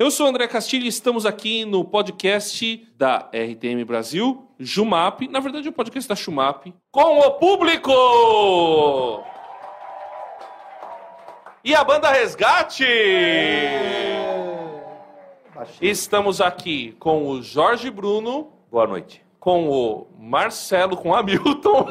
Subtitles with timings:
[0.00, 5.40] Eu sou o André Castilho e estamos aqui no podcast da RTM Brasil, Jumap, na
[5.40, 7.92] verdade é o podcast da Shumap, com o público!
[11.62, 12.86] E a banda Resgate!
[15.82, 19.22] Estamos aqui com o Jorge Bruno, Boa noite.
[19.40, 21.86] Com o Marcelo, com o Hamilton,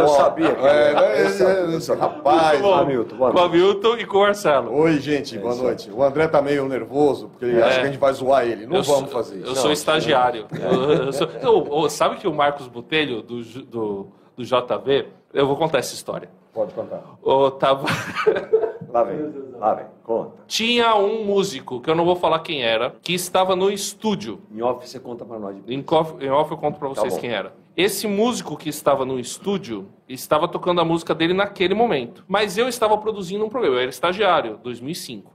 [0.00, 1.94] Eu sabia que É, é, eu sabia.
[1.94, 2.60] é, é, rapaz.
[2.60, 2.74] Bom.
[2.74, 3.42] Hamilton, boa com o.
[3.42, 4.72] Hamilton e com o Marcelo.
[4.72, 5.90] Oi, gente, boa noite.
[5.90, 8.66] O André tá meio nervoso, porque ele acha que a gente vai zoar ele.
[8.66, 8.78] Não É.
[8.78, 9.56] Eu vamos sou- fazer Eu isso.
[9.62, 10.46] sou estagiário.
[10.52, 15.44] Eu- eu sou- eu- eu- sabe que o Marcos Botelho, do, do, do JV, eu
[15.46, 16.28] vou contar essa história.
[16.54, 17.02] Pode contar.
[17.26, 17.84] Eu tava...
[18.90, 20.32] Lá vem, lá vem, conta.
[20.46, 24.40] Tinha um músico, que eu não vou falar quem era, que estava no estúdio.
[24.50, 25.56] Em off você conta pra nós.
[25.66, 27.20] Em off, em off eu conto pra vocês bom.
[27.20, 27.54] quem era.
[27.76, 32.24] Esse músico que estava no estúdio estava tocando a música dele naquele momento.
[32.26, 33.76] Mas eu estava produzindo um programa.
[33.76, 35.30] Eu era estagiário, 2005.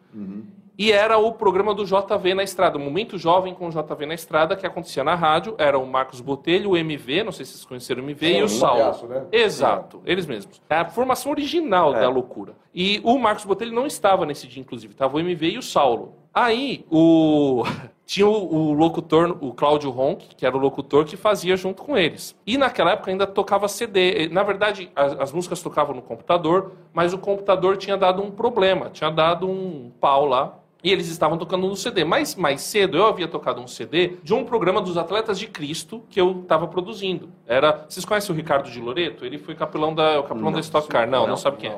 [0.82, 4.16] E era o programa do JV na estrada, o Momento Jovem com o JV na
[4.16, 5.54] estrada, que acontecia na rádio.
[5.60, 8.42] Era o Marcos Botelho, o MV, não sei se vocês conheceram o MV, e Sim,
[8.42, 8.80] o um Saulo.
[8.80, 9.26] palhaço, né?
[9.32, 10.60] Exato, eles mesmos.
[10.68, 12.00] É a formação original É.
[12.00, 12.56] da loucura.
[12.74, 16.16] E o Marcos Botelho não estava nesse dia, inclusive, estava o MV e o Saulo.
[16.34, 17.62] Aí, o.
[18.04, 21.98] Tinha o, o locutor, o Cláudio Ronck, que era o locutor que fazia junto com
[21.98, 22.36] eles.
[22.46, 24.28] E naquela época ainda tocava CD.
[24.28, 28.90] Na verdade, as, as músicas tocavam no computador, mas o computador tinha dado um problema,
[28.90, 30.58] tinha dado um pau lá.
[30.84, 32.04] E eles estavam tocando no CD.
[32.04, 36.04] Mas mais cedo eu havia tocado um CD de um programa dos Atletas de Cristo
[36.10, 37.30] que eu estava produzindo.
[37.48, 37.86] Era.
[37.88, 39.24] Vocês conhecem o Ricardo de Loreto?
[39.26, 41.08] Ele foi capelão da, o capelão da Stock Car.
[41.08, 41.74] Não, não, sabe quem é.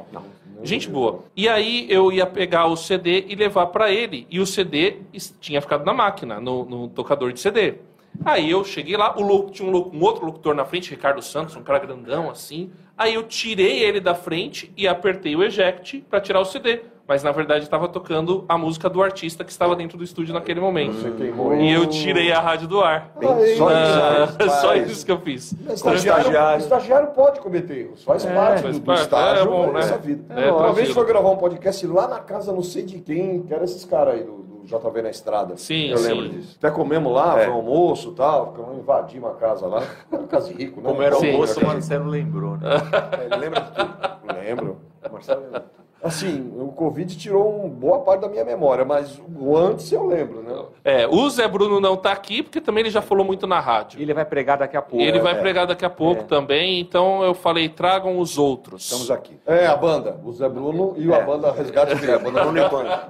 [0.64, 1.26] Gente boa.
[1.36, 4.26] E aí eu ia pegar o CD e levar pra ele.
[4.32, 5.00] E o CD
[5.42, 7.76] tinha ficado na máquina, no, no tocador de CD.
[8.24, 11.22] Aí eu cheguei lá, o louco, tinha um, louco- um outro locutor na frente, Ricardo
[11.22, 12.70] Santos, um cara grandão assim.
[12.98, 16.80] Aí eu tirei ele da frente e apertei o eject pra tirar o CD.
[17.06, 20.62] Mas na verdade estava tocando a música do artista que estava dentro do estúdio naquele
[20.62, 20.94] momento.
[20.94, 23.12] Você queimou E eu tirei a rádio do ar.
[23.20, 24.90] Aí, Só Ah, isso, só faz.
[24.90, 25.54] isso que eu fiz.
[25.70, 26.60] Estagiário, estagiário.
[26.64, 29.74] estagiário pode cometer erros, faz parte faz do, do parte, estágio é bom, da né?
[29.74, 30.34] nossa vida.
[30.42, 33.54] É, Uma vez foi gravar um podcast lá na casa, não sei de quem, que
[33.54, 35.58] era esses caras aí do, do JV na estrada.
[35.58, 36.08] Sim, Eu sim.
[36.08, 36.56] lembro disso.
[36.58, 37.44] Até comemos lá, É.
[37.44, 39.84] foi um almoço e tal, ficamos invadimos a casa lá.
[40.10, 40.88] Era casa de rico, né?
[40.90, 41.32] Como era o Sim.
[41.32, 42.70] almoço, o Marcelo lembrou, né?
[43.26, 43.94] Ele lembra de tudo.
[44.42, 44.78] Lembro.
[45.12, 45.83] Marcelo lembra.
[46.04, 50.42] Assim, o Covid tirou uma boa parte da minha memória, mas o antes eu lembro,
[50.44, 50.54] né?
[50.84, 54.02] É, o Zé Bruno não tá aqui, porque também ele já falou muito na rádio.
[54.02, 55.02] Ele vai pregar daqui a pouco.
[55.04, 55.36] Ele vai É.
[55.36, 56.26] pregar daqui a pouco É.
[56.26, 58.84] também, então eu falei, tragam os outros.
[58.84, 59.40] Estamos aqui.
[59.46, 61.24] É, a banda, o Zé Bruno e a É.
[61.24, 63.08] banda Resgate Zé Bruno e Banda.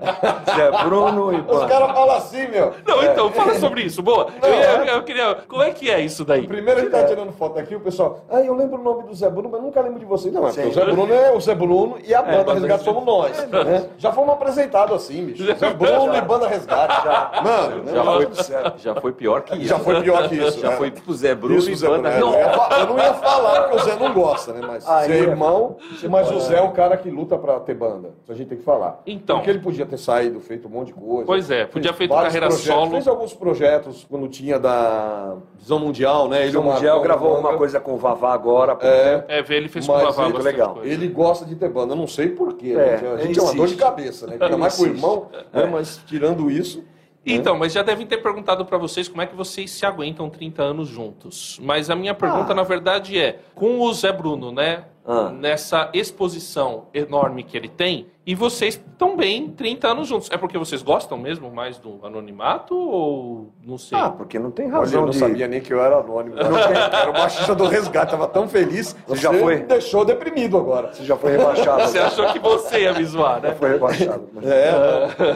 [0.56, 1.68] Zé Bruno e Os Banda.
[1.68, 2.74] caras falam assim, meu.
[2.86, 4.28] Não, então, fala sobre isso, boa.
[4.42, 4.50] Eu,
[4.86, 5.36] ia- eu queria.
[5.48, 6.46] Como é que é isso daí?
[6.48, 8.24] Primeiro a gente tá tirando foto aqui, o pessoal.
[8.30, 10.30] Ah, eu lembro o nome do Zé Bruno, mas nunca lembro de você.
[10.30, 12.83] Não, é porque o Zé Bruno é o Zé Bruno e a banda banda Resgate
[12.84, 13.48] somos nós.
[13.50, 13.90] né?
[13.98, 15.44] Já fomos apresentados assim, bicho.
[15.56, 17.04] Zé Bruno e banda Resgate.
[17.04, 17.32] Já.
[17.44, 18.12] Mano, Já né?
[18.14, 19.68] foi, já foi pior que isso.
[19.68, 20.60] já foi pior que isso.
[20.60, 20.76] Já né?
[20.78, 22.04] foi tipo Zé Bruno Isso, e Zé Bruno.
[22.04, 22.16] banda.
[22.16, 24.62] é, Eu, não eu não ia falar porque o Zé não gosta, né?
[24.66, 25.78] Mas Ah, você é ia- irmão,
[26.10, 28.10] mas o Zé é o cara que luta pra ter banda.
[28.24, 29.02] Isso a gente tem que falar.
[29.06, 29.38] Então.
[29.38, 31.26] Porque ele podia ter saído, feito um monte de coisa.
[31.26, 32.92] Pois é, podia feito carreira projetos, solo.
[32.92, 36.46] Fez alguns projetos quando tinha da Visão Mundial, né?
[36.48, 38.78] Ele O e o Mundial gravou uma coisa com o Vavá agora.
[38.82, 40.78] É, É, ver ele fez com o Vavá legal.
[40.84, 41.94] ele gosta de ter banda.
[41.94, 42.73] Eu não sei porquê.
[42.78, 43.06] É, gente.
[43.06, 44.38] a ele gente é uma dor de cabeça, né?
[44.40, 45.66] Ainda mais pro irmão, né?
[45.66, 46.84] Mas tirando isso.
[47.26, 50.62] Então, mas já devem ter perguntado pra vocês como é que vocês se aguentam 30
[50.62, 51.58] anos juntos.
[51.64, 52.56] Mas a minha pergunta, Ah.
[52.56, 54.84] na verdade, é: com o Zé Bruno, né?
[55.06, 55.30] Ah.
[55.30, 60.30] Nessa exposição enorme que ele tem, e vocês estão bem 30 anos juntos.
[60.32, 63.98] É porque vocês gostam mesmo mais do anonimato ou não sei?
[63.98, 65.18] Ah, porque não tem Olha, eu razão não de...
[65.18, 66.36] sabia nem que eu era anônimo.
[66.40, 68.96] Era o baixista do resgate, tava tão feliz.
[69.08, 69.58] Você já foi?
[69.58, 70.94] me deixou deprimido agora.
[70.94, 71.82] Você já foi rebaixado.
[71.84, 73.54] Você achou que você ia me zoar, né?
[73.56, 74.30] Foi rebaixado.
[74.34, 74.72] mas- É.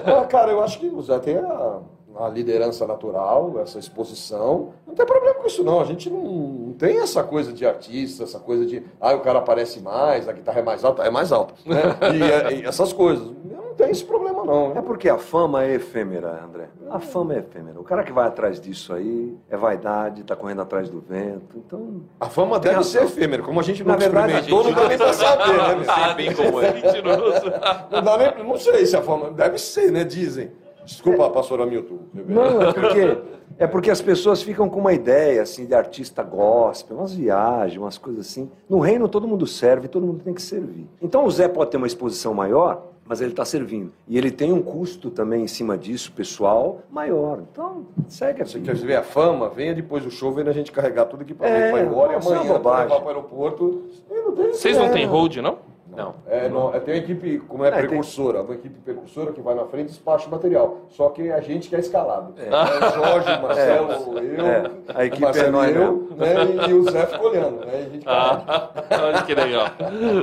[0.05, 1.79] Ah, cara, eu acho que o Zé tem a,
[2.19, 4.69] a liderança natural, essa exposição.
[4.85, 5.79] Não tem problema com isso, não.
[5.79, 9.39] A gente não, não tem essa coisa de artista, essa coisa de, ah, o cara
[9.39, 11.53] aparece mais, a guitarra é mais alta, é mais alta.
[11.65, 11.77] Né?
[12.17, 13.27] E, é- e essas coisas.
[13.45, 14.71] Não tem esse problema, não.
[14.75, 16.67] É porque a fama é efêmera, André.
[16.89, 17.79] A fama é efêmera.
[17.79, 21.55] O cara que vai atrás disso aí é vaidade, tá correndo atrás do vento.
[21.55, 22.91] Então, A fama deve razão.
[22.91, 23.43] ser efêmera.
[23.43, 25.77] Como a gente não Na verdade, experimentou, a gente não dá nem pra saber,
[26.07, 26.13] né?
[26.15, 26.73] bem como é.
[27.91, 29.29] Não, dá nem, não sei se a fama...
[29.31, 30.03] Deve ser, né?
[30.03, 30.51] Dizem.
[30.87, 31.97] Desculpa, pastor Hamilton.
[32.27, 33.17] não, é porque
[33.59, 37.97] é porque as pessoas ficam com uma ideia assim de artista gospel, umas viagens, umas
[37.97, 38.49] coisas assim.
[38.69, 40.87] No reino todo mundo serve, todo mundo tem que servir.
[41.01, 43.91] Então o Zé pode ter uma exposição maior, mas ele está servindo.
[44.07, 47.39] E ele tem um custo também em cima disso, pessoal, maior.
[47.51, 48.61] Então, segue Você assim.
[48.65, 49.49] quer ver a fama?
[49.49, 52.13] Venha depois do show, vem a gente carregar tudo aqui pra É, é, vai embora
[52.13, 53.83] e é amanhã levar para o aeroporto.
[54.09, 54.89] Não tem Vocês não É.
[54.89, 55.57] têm hold, não?
[55.97, 56.13] Não.
[56.27, 59.41] É, não, é, tem uma equipe, como é, É, tem- precursora, uma equipe precursora que
[59.41, 60.81] vai na frente e despacha o material.
[60.89, 62.35] Só que é a gente que é escalado.
[62.37, 62.47] É.
[62.47, 66.35] o Jorge, Marcelo, eu, É, a equipe Marcelo é nós e eu, né,
[66.67, 67.65] e, e o Zé fica olhando.
[67.65, 68.69] Né, a gente Ah,
[69.03, 69.65] olha que legal.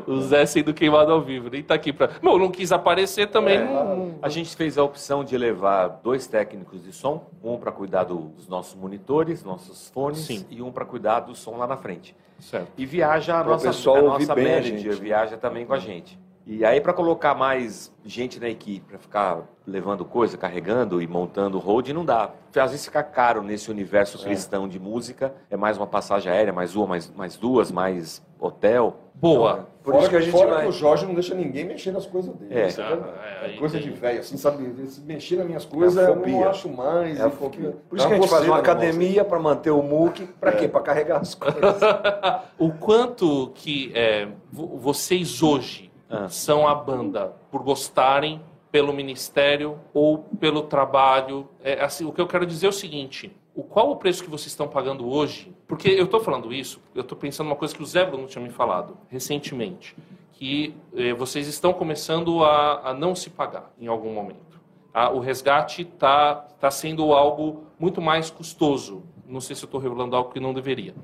[0.06, 1.50] O Zé sendo queimado ao vivo.
[1.50, 2.08] Nem tá aqui pra.
[2.22, 3.58] Bom, não quis aparecer também.
[3.58, 7.72] É, não- A gente fez a opção de levar dois técnicos de som, um para
[7.72, 10.46] cuidar dos nossos monitores, nossos fones, Sim.
[10.48, 12.14] e um para cuidar do som lá na frente.
[12.38, 12.72] Certo.
[12.76, 15.00] E viaja a nossa, pessoal a nossa bem a manager, gente.
[15.00, 16.18] viaja também com a gente.
[16.46, 21.58] E aí, para colocar mais gente na equipe, para ficar levando coisa, carregando e montando
[21.58, 22.32] hold, não dá.
[22.54, 25.34] Às vezes fica caro nesse universo cristão de música.
[25.50, 28.98] É mais uma passagem aérea, mais uma, mais, mais duas, mais hotel.
[29.14, 29.68] Boa.
[29.82, 31.92] Por fora isso que a gente fora vai- que o Jorge não deixa ninguém mexer
[31.92, 32.54] nas coisas dele.
[32.54, 32.68] É.
[32.68, 34.86] É, aí coisa de velho, assim, sabe?
[34.86, 37.18] Se mexer nas minhas coisas, É a eu não acho mais.
[37.18, 37.52] É e Por
[37.96, 40.26] isso É que a gente faz uma academia para manter o MOOC.
[40.38, 40.68] Para quê?
[40.68, 41.60] Para carregar as coisas.
[42.58, 46.28] o quanto que é, vo- vocês hoje Ah.
[46.28, 48.40] são a banda por gostarem
[48.70, 51.48] pelo ministério ou pelo trabalho.
[51.62, 54.28] É, assim, o que eu quero dizer é o seguinte: o qual o preço que
[54.28, 55.54] vocês estão pagando hoje?
[55.68, 58.42] Porque eu estou falando isso, eu estou pensando uma coisa que o Zé Bruno tinha
[58.42, 59.96] me falado recentemente,
[60.32, 64.60] que eh, vocês estão começando a, a não se pagar em algum momento.
[64.92, 69.04] Ah, o resgate está tá sendo algo muito mais custoso.
[69.26, 70.94] Não sei se eu estou revelando algo que não deveria.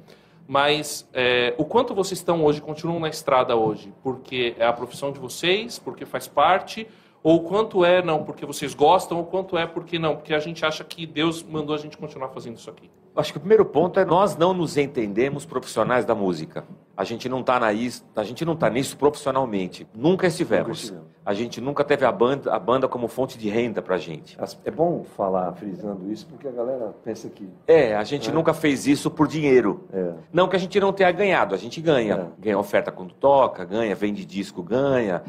[0.50, 5.12] Mas é, o quanto vocês estão hoje, continuam na estrada hoje, porque é a profissão
[5.12, 6.88] de vocês, porque faz parte,
[7.23, 10.67] ou quanto é não porque vocês gostam, ou quanto é porque não, porque a gente
[10.67, 12.91] acha que Deus mandou a gente continuar fazendo isso aqui.
[13.16, 16.64] Acho que o primeiro ponto é nós não nos entendemos profissionais da música.
[16.96, 19.86] A gente não está na is- a gente não tá nisso profissionalmente.
[19.94, 20.90] Nunca estivemos.
[20.90, 21.02] Nunca.
[21.26, 24.38] A gente nunca teve a banda, a banda como fonte de renda pra gente.
[24.64, 28.86] É bom falar frisando isso porque a galera pensa que É, a gente nunca fez
[28.86, 29.84] isso por dinheiro.
[29.92, 32.14] é, Não que a gente não tenha ganhado, a gente ganha.
[32.14, 32.42] É.
[32.42, 35.22] Ganha oferta quando toca, ganha, vende disco, ganha.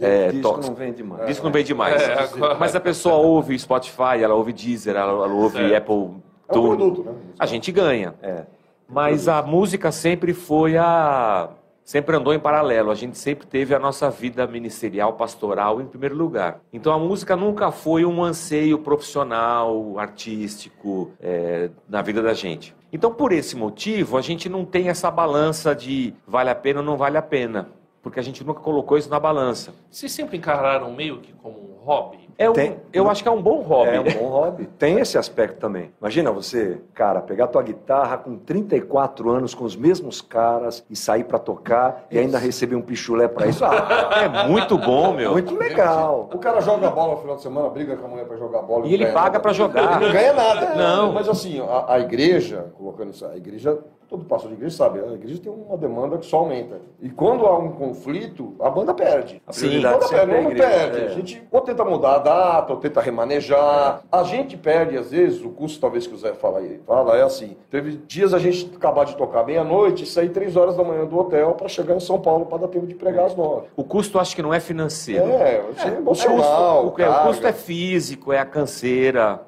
[0.00, 1.26] é, É, disco não vende mais.
[1.26, 2.02] Disco não vende mais.
[2.02, 5.74] É, agora- Mas a pessoa ouve Spotify, ela ouve Deezer, ela, ela ouve Certo.
[5.92, 6.16] Apple
[6.48, 7.12] É um produto, né?
[7.38, 8.14] A gente ganha.
[8.22, 8.44] É.
[8.88, 11.50] Mas a música sempre foi a.
[11.84, 12.90] Sempre andou em paralelo.
[12.90, 16.60] A gente sempre teve a nossa vida ministerial, pastoral em primeiro lugar.
[16.72, 22.74] Então a música nunca foi um anseio profissional, artístico é, na vida da gente.
[22.92, 26.86] Então por esse motivo a gente não tem essa balança de vale a pena ou
[26.86, 27.68] não vale a pena.
[28.06, 29.72] Porque a gente nunca colocou isso na balança.
[29.90, 32.30] Vocês sempre encararam meio que como um hobby?
[32.38, 32.76] É um- Tem.
[32.92, 33.90] eu acho que é um bom hobby.
[33.90, 34.66] É um bom hobby.
[34.78, 35.90] Tem esse aspecto também.
[36.00, 41.24] Imagina você, cara, pegar tua guitarra com 34 anos com os mesmos caras e sair
[41.24, 43.64] pra tocar e ainda receber um pichulé pra isso.
[43.64, 43.74] Ah,
[44.22, 45.32] É muito bom, meu.
[45.32, 46.30] muito legal.
[46.32, 48.86] O cara joga bola no final de semana, briga com a mulher pra jogar bola.
[48.86, 49.96] E ele paga pra jogar.
[49.96, 50.74] Ele não ganha nada.
[50.76, 51.12] Não.
[51.12, 53.76] Mas assim, a, a igreja, colocando isso, a igreja,
[54.08, 56.76] todo pastor de igreja sabe, a igreja tem uma demanda que só aumenta.
[57.02, 59.42] E quando há um conflito, a banda perde.
[59.46, 59.82] A Sim.
[59.82, 60.68] Quando sempre perde, é a igreja.
[60.68, 60.98] perde.
[61.00, 61.06] É.
[61.06, 64.02] A gente ou tenta mudar a data, ou tenta remanejar.
[64.10, 67.22] A gente perde, às vezes, o custo, talvez que o Zé fala aí, fala, é
[67.22, 67.56] assim.
[67.70, 71.18] Teve dias a gente acabar de tocar meia-noite e sair três horas da manhã do
[71.18, 73.66] hotel para chegar em São Paulo para dar tempo de pregar às nove.
[73.76, 75.24] O custo acho que não é financeiro.
[75.24, 76.82] É, é, É, o, emocional.
[76.84, 77.26] custo, o- é, o carga.
[77.28, 79.42] custo é físico, é a canseira.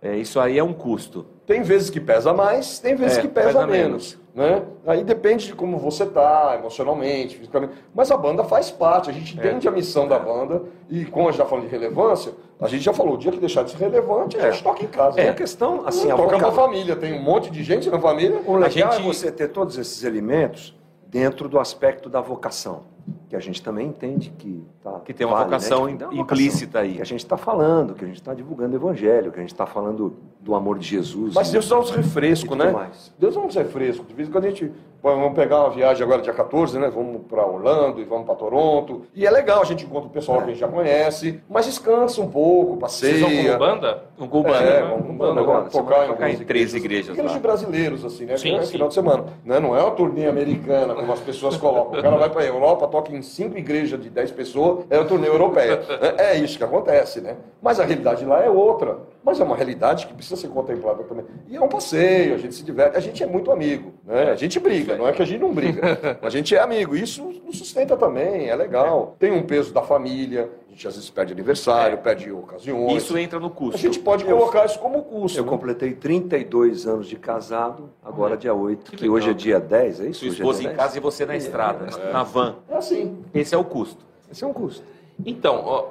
[0.00, 1.26] É, isso aí é um custo.
[1.48, 4.18] Tem vezes que pesa mais, tem vezes É, que pesa, pesa menos.
[4.34, 4.62] Né?
[4.86, 7.72] Aí depende de como você tá, emocionalmente, fisicamente.
[7.94, 10.62] Mas a banda faz parte, a gente entende a missão da banda.
[10.90, 13.38] E como a gente já falou de relevância, a gente já falou, o dia que
[13.38, 15.18] deixar de ser relevante, a gente toca em casa.
[15.18, 15.30] É né?
[15.30, 18.42] a questão, assim, a toca voca- na família, tem um monte de gente na família.
[18.46, 20.76] O legal A gente- é você ter todos esses elementos
[21.06, 22.82] dentro do aspecto da vocação,
[23.28, 25.56] que a gente também entende que tá, Que tem uma vale, né?
[25.58, 26.94] vocação Que tem uma implícita aí.
[26.94, 29.52] Que a gente está falando, que a gente está divulgando o evangelho, que a gente
[29.52, 31.34] está falando do amor de Jesus.
[31.34, 32.70] Mas Deus dá uns refrescos, né?
[32.70, 33.12] mais.
[33.18, 34.06] Deus dá uns refrescos.
[34.06, 34.72] De vez em quando a gente.
[35.00, 36.90] Vamos pegar uma viagem agora dia 14, né?
[36.92, 39.02] Vamos para Orlando e vamos para Toronto.
[39.14, 42.20] E é legal, a gente encontra o pessoal que a gente já conhece, mas descansa
[42.20, 43.56] um pouco, Vocês vão passeia.
[43.56, 44.04] banda?
[44.18, 44.56] Um cubano.
[44.56, 44.88] É, né?
[44.88, 47.36] vamos, Um bando agora tocar em, em três igrejas Igrejas lá.
[47.36, 48.36] de brasileiros, assim, né?
[48.36, 48.72] Sim, é sim.
[48.72, 49.26] final de semana.
[49.44, 49.60] Né?
[49.60, 52.00] Não é uma turnê americana, como as pessoas colocam.
[52.00, 55.28] O cara vai para Europa, toca em cinco igrejas de 10 pessoas, é a turnê
[55.28, 55.80] europeia.
[56.18, 57.36] É, é isso que acontece, né?
[57.62, 58.98] Mas a realidade lá é outra.
[59.22, 61.24] Mas é uma realidade que precisa ser contemplada também.
[61.48, 64.30] E é um passeio, a gente se diverte, a gente é muito amigo, né?
[64.30, 66.18] A gente briga, não é que a gente não briga.
[66.22, 69.16] A gente é amigo, isso nos sustenta também, é legal.
[69.18, 73.02] Tem um peso da família, gente às vezes perde aniversário, perde ocasiões.
[73.02, 73.78] Isso entra no A custo.
[73.78, 75.38] gente pode colocar isso como custo.
[75.38, 75.50] Eu né?
[75.50, 80.06] completei 32 anos de casado, agora dia 8, Que que, hoje é dia 10, é
[80.06, 80.20] isso?
[80.20, 80.76] Sua é esposa dia em 10?
[80.84, 82.56] casa e você na estrada, na van.
[82.68, 83.18] É assim.
[83.34, 84.04] Esse é o custo.
[84.30, 84.84] Esse é um custo.
[85.26, 85.86] Então, ó,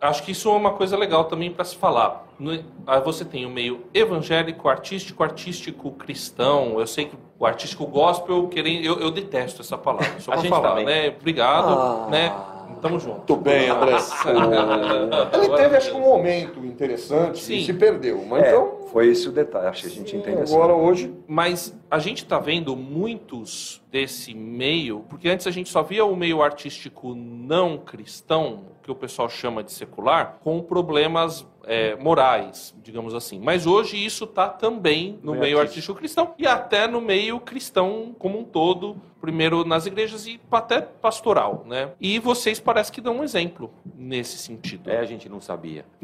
[0.00, 2.26] acho que isso é uma coisa legal também para se falar.
[2.38, 6.80] No- aí você tem o meio evangélico, artístico, artístico cristão.
[6.80, 10.18] Eu sei que o artístico gospel, querendo, eu, eu detesto essa palavra.
[10.18, 10.86] Só A pra gente falar, também.
[10.86, 11.14] né?
[11.20, 12.08] Obrigado, Ah.
[12.10, 12.34] né?
[12.80, 13.16] Tamo junto.
[13.16, 13.96] Muito bem, André.
[15.32, 17.58] Ele teve, acho que, um momento interessante Sim.
[17.58, 18.24] e se perdeu.
[18.28, 19.68] Mas É, então, foi esse o detalhe.
[19.68, 20.54] Acho que a gente entende assim.
[20.54, 25.82] agora hoje, Mas a gente tá vendo muitos desse meio, porque antes a gente só
[25.82, 31.94] via o meio artístico não cristão, que o pessoal chama de secular, com problemas é,
[31.96, 33.40] morais, digamos assim.
[33.40, 35.96] Mas hoje isso tá também no Meio meio artístico.
[35.98, 41.62] cristão e até no meio cristão como um todo, primeiro nas igrejas e até pastoral,
[41.66, 41.90] né?
[42.00, 44.90] E vocês parecem que dão um exemplo nesse sentido.
[44.90, 45.84] É, a gente não sabia.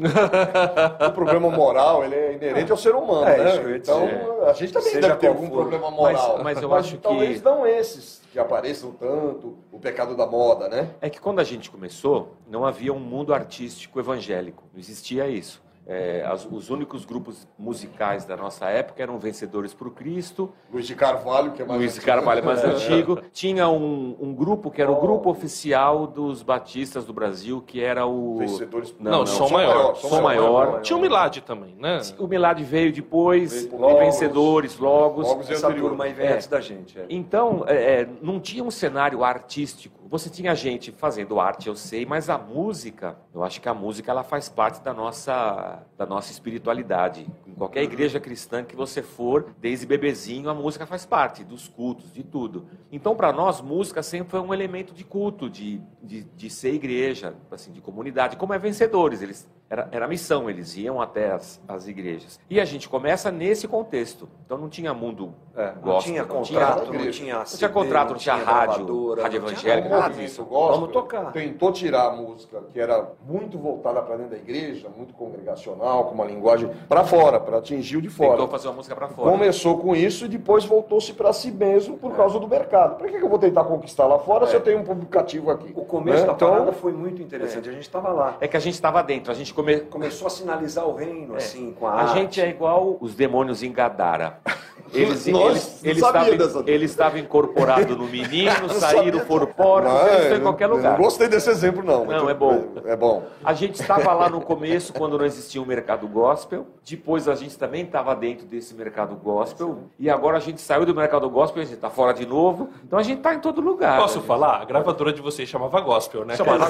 [1.07, 3.75] o problema moral ele é inerente ao ser humano, É, né?
[3.75, 4.07] então,
[4.47, 5.57] a gente também Seja deve ter algum for.
[5.67, 6.35] problema moral.
[6.35, 10.67] Mas- mas eu acho que- Talvez não esses que apareçam tanto, o pecado da moda,
[10.67, 10.95] né?
[11.01, 14.63] É que quando a gente começou, não havia um mundo artístico evangélico.
[14.71, 15.61] Não existia isso.
[15.91, 20.93] É, as- os únicos grupos musicais da nossa época eram Vencedores por Cristo, Luiz de
[20.93, 22.13] Carvalho, que é mais Luiz de antigo.
[22.15, 22.67] Carvalho mais É.
[22.67, 23.19] antigo.
[23.33, 28.05] Tinha um, um grupo que era o grupo oficial dos batistas do Brasil, que era
[28.05, 28.37] o.
[28.37, 29.95] Vencedores por Não, Não, não, som maior.
[29.95, 30.81] Som maior.
[30.81, 32.01] Tinha o Milad também, né?
[32.19, 33.97] O Milad veio depois, Veio.
[33.97, 35.27] Vencedores, Logos.
[35.27, 35.89] Logos e Essa anterior.
[35.89, 36.33] turma aí vem É.
[36.33, 36.99] antes da gente.
[36.99, 37.07] é.
[37.09, 39.98] Então, é, é, não tinha um cenário artístico.
[40.09, 44.09] Você tinha gente fazendo arte, eu sei, mas a música, eu acho que a música
[44.09, 47.27] ela faz parte da nossa, da nossa espiritualidade.
[47.45, 52.11] Em qualquer igreja cristã que você for, desde bebezinho, a música faz parte dos cultos,
[52.11, 52.65] de tudo.
[52.91, 57.35] Então, para nós, música sempre foi um elemento de culto, de, de, de ser igreja,
[57.51, 58.35] assim, de comunidade.
[58.35, 62.39] Como é vencedores, eles era, era a missão, eles iam até as, as igrejas.
[62.49, 64.27] E a gente começa nesse contexto.
[64.45, 67.57] Então não tinha mundo É, não gospel, tinha não tinha- contrato, não tinha não CD,
[67.59, 70.13] tinha contrato, não tinha rádio, gravadora, rádio não tinha evangélica, nada.
[70.15, 70.43] disso.
[70.43, 71.31] gospel Vamos tocar.
[71.31, 76.15] tentou tirar a música que era muito voltada para dentro da igreja, muito congregacional, com
[76.15, 78.31] uma linguagem para fora, para atingir o de fora.
[78.31, 79.29] Tentou fazer uma música pra fora.
[79.31, 82.97] Começou com isso e depois voltou-se para si mesmo por causa do mercado.
[82.97, 85.51] Por que que eu vou tentar conquistar lá fora se eu tenho um público cativo
[85.51, 85.71] aqui?
[85.75, 86.27] O começo Né?
[86.27, 87.69] da Então, parada foi muito interessante.
[87.69, 88.37] A gente estava lá.
[88.41, 89.79] É que a gente estava dentro, a gente come...
[89.81, 92.13] Começou a sinalizar o reino, assim, com a, A arte.
[92.13, 94.39] gente é igual os demônios em Gadara.
[94.91, 100.23] Eles, Nós eles, eles, estavam, dessa- eles estavam incorporados no menino, saíram, porcos, Não, eles
[100.23, 100.97] estão em qualquer lugar.
[100.97, 102.05] Não gostei desse exemplo, não.
[102.05, 102.69] Não, é bom.
[102.83, 103.23] É, é bom.
[103.43, 106.65] A gente estava lá no começo, quando não existia um mercado gospel.
[106.83, 109.83] Depois a gente também estava dentro desse mercado gospel.
[109.99, 112.69] E agora a gente saiu do mercado gospel, a gente está fora de novo.
[112.83, 113.99] Então a gente está em todo lugar.
[113.99, 114.25] Posso né?
[114.25, 114.61] falar?
[114.61, 116.35] A gravadora de vocês chamava Gospel, né?
[116.35, 116.67] Chamava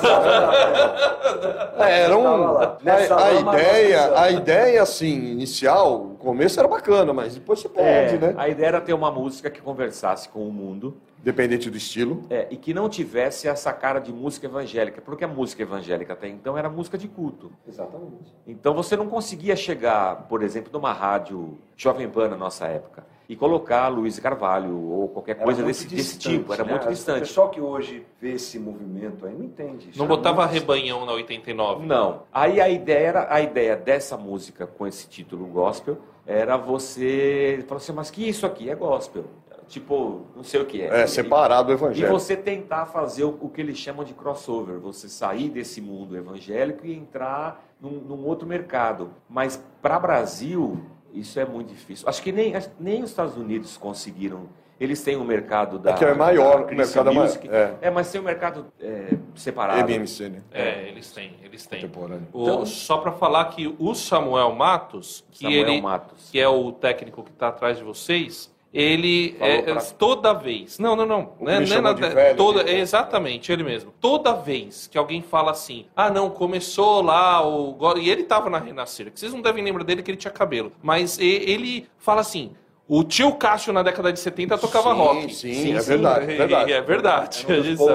[1.79, 2.57] É, era um.
[2.81, 7.69] Nessa a, a ideia, a ideia assim inicial, o começo era bacana, mas depois você
[7.69, 8.35] perde, É, né?
[8.37, 12.23] A ideia era ter uma música que conversasse com o mundo Dependente do estilo.
[12.29, 16.27] é, e que não tivesse essa cara de música evangélica, porque a música evangélica até
[16.29, 17.51] então era música de culto.
[17.67, 18.33] Exatamente.
[18.47, 23.35] Então você não conseguia chegar, por exemplo, numa rádio Jovem Pan na nossa época e
[23.35, 26.71] colocar Luiz Carvalho ou qualquer Era coisa desse, desse distante, tipo, era né?
[26.71, 27.19] muito O distante.
[27.19, 29.91] pessoal que hoje vê esse movimento aí não entende.
[29.91, 29.99] isso.
[29.99, 31.85] Não Era botava rebanhão na 89.
[31.85, 32.23] Não.
[32.33, 37.77] Aí a ideia era a ideia dessa música com esse título gospel era você falar
[37.77, 39.25] assim, mas que isso aqui é gospel?
[39.67, 41.01] Tipo, não sei o que é.
[41.01, 42.11] É, separado do E evangelho.
[42.11, 46.87] você tentar fazer o, o que eles chamam de crossover, você sair desse mundo evangélico
[46.87, 49.11] e entrar num, num outro mercado.
[49.29, 50.79] Mas para Brasil,
[51.13, 52.07] isso é muito difícil.
[52.07, 54.47] Acho que nem, nem os Estados Unidos conseguiram.
[54.79, 55.91] Eles têm um mercado da.
[55.91, 57.49] É que é maior, o mercado é maior, Music.
[57.49, 57.75] é.
[57.81, 59.79] É, mas tem um mercado é, separado.
[59.91, 60.41] MMC, né?
[60.53, 61.83] É, eles têm, eles têm.
[62.31, 66.29] O- Então- só para falar que o Samuel Matos, que Samuel ele Matos.
[66.31, 70.77] que é o técnico que está atrás de vocês, ele é, pra- toda vez.
[70.79, 71.33] Não, não, não.
[71.39, 73.93] O Não é- é velho, toda, é exatamente, ele mesmo.
[73.99, 77.73] Toda vez que alguém fala assim, ah, não, começou lá o.
[77.73, 80.31] go-" E ele tava na Renascer, que vocês não devem lembrar dele que ele tinha
[80.31, 80.71] cabelo.
[80.83, 82.51] Mas ele fala assim.
[82.91, 85.35] O tio Cássio na década de 70 tocava Sim, rock.
[85.35, 86.73] sim, é verdade, é verdade.
[86.73, 87.45] É verdade.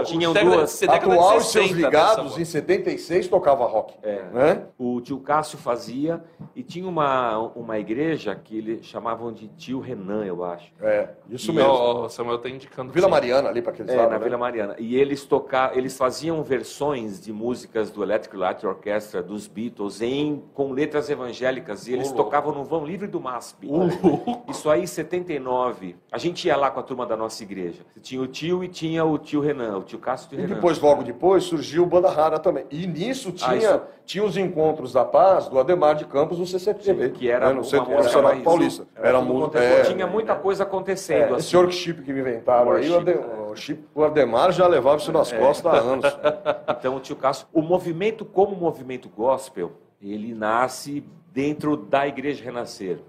[0.05, 3.95] Tinham Década- duas- de Atual e seus 60, ligados, em 76 tocava rock.
[4.05, 4.23] É.
[4.33, 4.63] Né?
[4.79, 6.23] O tio Cássio fazia
[6.55, 10.71] e tinha uma, uma igreja que eles chamavam de tio Renan, eu acho.
[10.81, 11.73] É, isso E, mesmo.
[11.73, 12.93] O Samuel tá indicando.
[12.93, 13.11] Vila sim.
[13.11, 14.25] Mariana, ali para aqueles É, lados, na né?
[14.25, 14.77] Vila Mariana.
[14.79, 20.41] E eles tocar, eles faziam versões de músicas do Electric Light Orchestra, dos Beatles, em,
[20.55, 21.89] com letras evangélicas.
[21.89, 23.67] E eles Ô, tocavam no vão livre do MASP.
[23.67, 25.97] Uh, Isso aí em 79.
[26.13, 27.83] A gente ia lá com a turma da nossa igreja.
[28.01, 30.43] Tinha o tio e tinha o tio Renan, o tio Cássio e o tio E
[30.43, 30.55] Renan.
[30.55, 32.65] depois, logo depois, surgiu o Banda Rara também.
[32.71, 36.47] E nisso tinha, Ah, isso- tinha os encontros da paz do Ademar de Campos no
[36.47, 37.11] CCTV.
[37.11, 38.87] que era né, no Centro Nacional Paulista.
[38.95, 39.77] era Era contemporâneo.
[39.79, 41.37] É, Tinha muita coisa acontecendo.
[41.37, 41.57] esse assim.
[41.57, 43.15] workshop que me inventaram aí, o, Ade- é.
[43.17, 43.45] o
[43.95, 46.05] O, o Ademar já levava isso nas costas há anos.
[46.79, 49.73] Então, tio Cássio, o movimento como movimento gospel,
[50.03, 51.03] ele nasce
[51.35, 53.01] dentro da Igreja Renascer.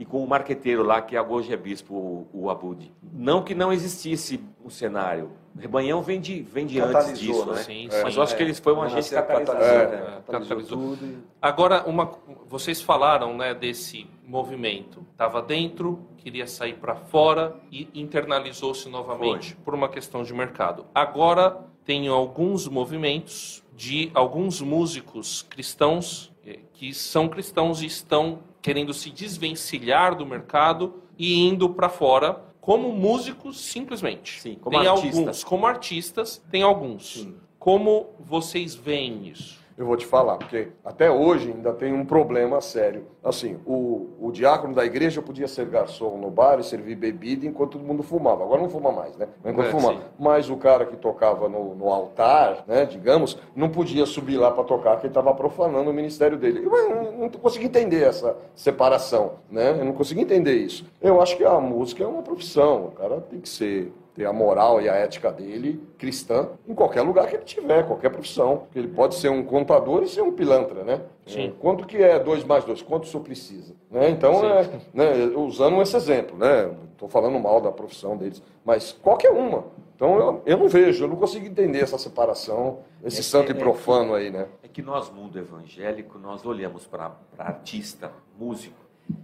[0.00, 2.92] E com o marqueteiro lá, que hoje é bispo, o, o Abud.
[3.12, 5.30] Não que não existisse um cenário.
[5.56, 7.52] Rebanhão vem de, vem de antes disso, né?
[7.54, 7.62] né?
[7.62, 8.36] Sim, Mas sim, eu acho é.
[8.36, 9.60] que eles foi um agente catalisador.
[9.60, 10.16] catalisador, né?
[10.18, 11.18] é, catalisou catalisou tudo.
[11.40, 12.12] Agora, uma,
[12.48, 15.06] vocês falaram né, desse movimento.
[15.12, 20.84] Estava dentro, queria sair para fora e internalizou-se novamente por uma questão de mercado.
[20.92, 26.32] Agora tem alguns movimentos de alguns músicos cristãos
[26.78, 32.92] que são cristãos e estão querendo se desvencilhar do mercado e indo para fora como
[32.92, 34.40] músicos simplesmente.
[34.40, 35.18] Sim, como tem artistas.
[35.18, 37.26] alguns, como artistas, tem alguns.
[37.58, 39.57] Como vocês veem isso?
[39.78, 43.04] Eu vou te falar, porque até hoje ainda tem um problema sério.
[43.22, 47.78] Assim, o, o diácono da igreja podia ser garçom no bar e servir bebida enquanto
[47.78, 48.42] todo mundo fumava.
[48.42, 49.28] Agora não fuma mais, né?
[49.44, 49.94] Enquanto É, fumava.
[49.98, 50.04] sim.
[50.18, 54.64] Mas o cara que tocava no, no altar, né, digamos, não podia subir lá para
[54.64, 56.64] tocar, porque ele estava profanando o ministério dele.
[56.64, 59.76] Eu não, não consegui entender essa separação, né?
[59.78, 60.84] Eu não consegui entender isso.
[61.00, 62.86] Eu acho que a música é uma profissão.
[62.86, 67.02] O cara tem que ser ter a moral e a ética dele, cristã, em qualquer
[67.02, 68.58] lugar que ele tiver, qualquer profissão.
[68.64, 71.02] Porque ele pode ser um contador e ser um pilantra, né?
[71.24, 71.54] Sim.
[71.60, 72.82] Quanto que é dois mais dois?
[72.82, 73.74] Quanto o senhor precisa?
[73.88, 74.10] Né?
[74.10, 76.68] Então, é, né, usando esse exemplo, né?
[76.92, 79.66] Estou falando mal da profissão deles, mas qualquer uma.
[79.94, 83.52] Então, eu, eu não vejo, eu não consigo entender essa separação, esse É santo que-
[83.52, 84.46] e profano aí, né?
[84.64, 88.76] É que nós, mundo evangélico, nós olhamos para artista, músico,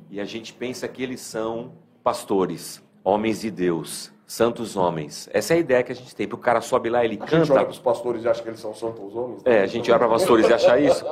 [0.08, 1.72] e a gente pensa que eles são
[2.04, 5.28] pastores, homens de Deus, santos homens.
[5.32, 6.26] Essa é a ideia que a gente tem.
[6.26, 7.60] Porque o cara sobe lá, ele A gente olha canta.
[7.62, 9.42] para os pastores e acha que eles são santos homens.
[9.44, 9.58] né?
[9.58, 11.04] É, a gente olha para pastores e acha isso.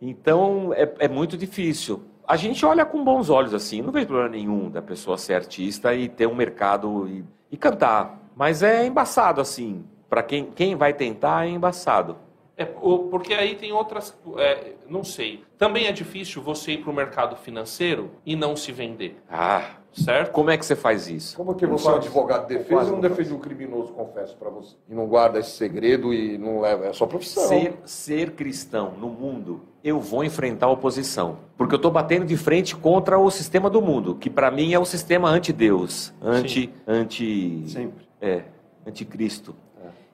[0.00, 2.02] Então, é, é muito difícil.
[2.26, 5.94] A gente olha com bons olhos assim, não vejo problema nenhum da pessoa ser artista
[5.94, 8.18] e ter um mercado e, e cantar.
[8.36, 9.84] Mas é embaçado assim.
[10.08, 12.16] Para quem, quem vai tentar, é embaçado.
[12.56, 14.16] É, porque aí tem outras.
[14.36, 15.44] é, não sei.
[15.56, 20.32] Também é difícil você ir para o mercado financeiro e não se vender, Ah, certo?
[20.32, 21.36] como é que você faz isso?
[21.36, 24.50] Como que você é um advogado de defesa e não defende um criminoso, confesso para
[24.50, 24.76] você?
[24.88, 26.86] E não guarda esse segredo e não leva.
[26.86, 27.48] É sua profissão.
[27.48, 31.38] Ser, ser cristão no mundo, eu vou enfrentar a oposição.
[31.56, 34.78] Porque eu estou batendo de frente contra o sistema do mundo, que para mim é
[34.78, 38.08] o sistema anti-Deus, anti, anti, Sempre.
[38.20, 38.42] é,
[38.86, 39.54] anticristo.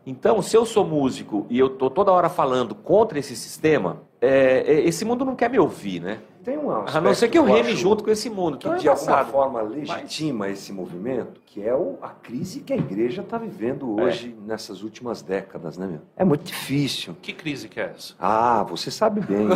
[0.07, 4.63] Então, se eu sou músico e eu estou toda hora falando contra esse sistema, é,
[4.67, 6.19] é, esse mundo não quer me ouvir, né?
[6.45, 8.59] Tem um A não aspecto ser que eu reme acho junto com esse mundo.
[8.59, 12.73] que Então é de alguma forma legitima esse movimento, que é o- a crise que
[12.73, 16.01] a igreja está vivendo hoje nessas últimas décadas, né, meu?
[16.17, 17.17] É muito difícil.
[17.23, 18.15] Que crise que é essa?
[18.21, 19.49] Ah, você sabe bem.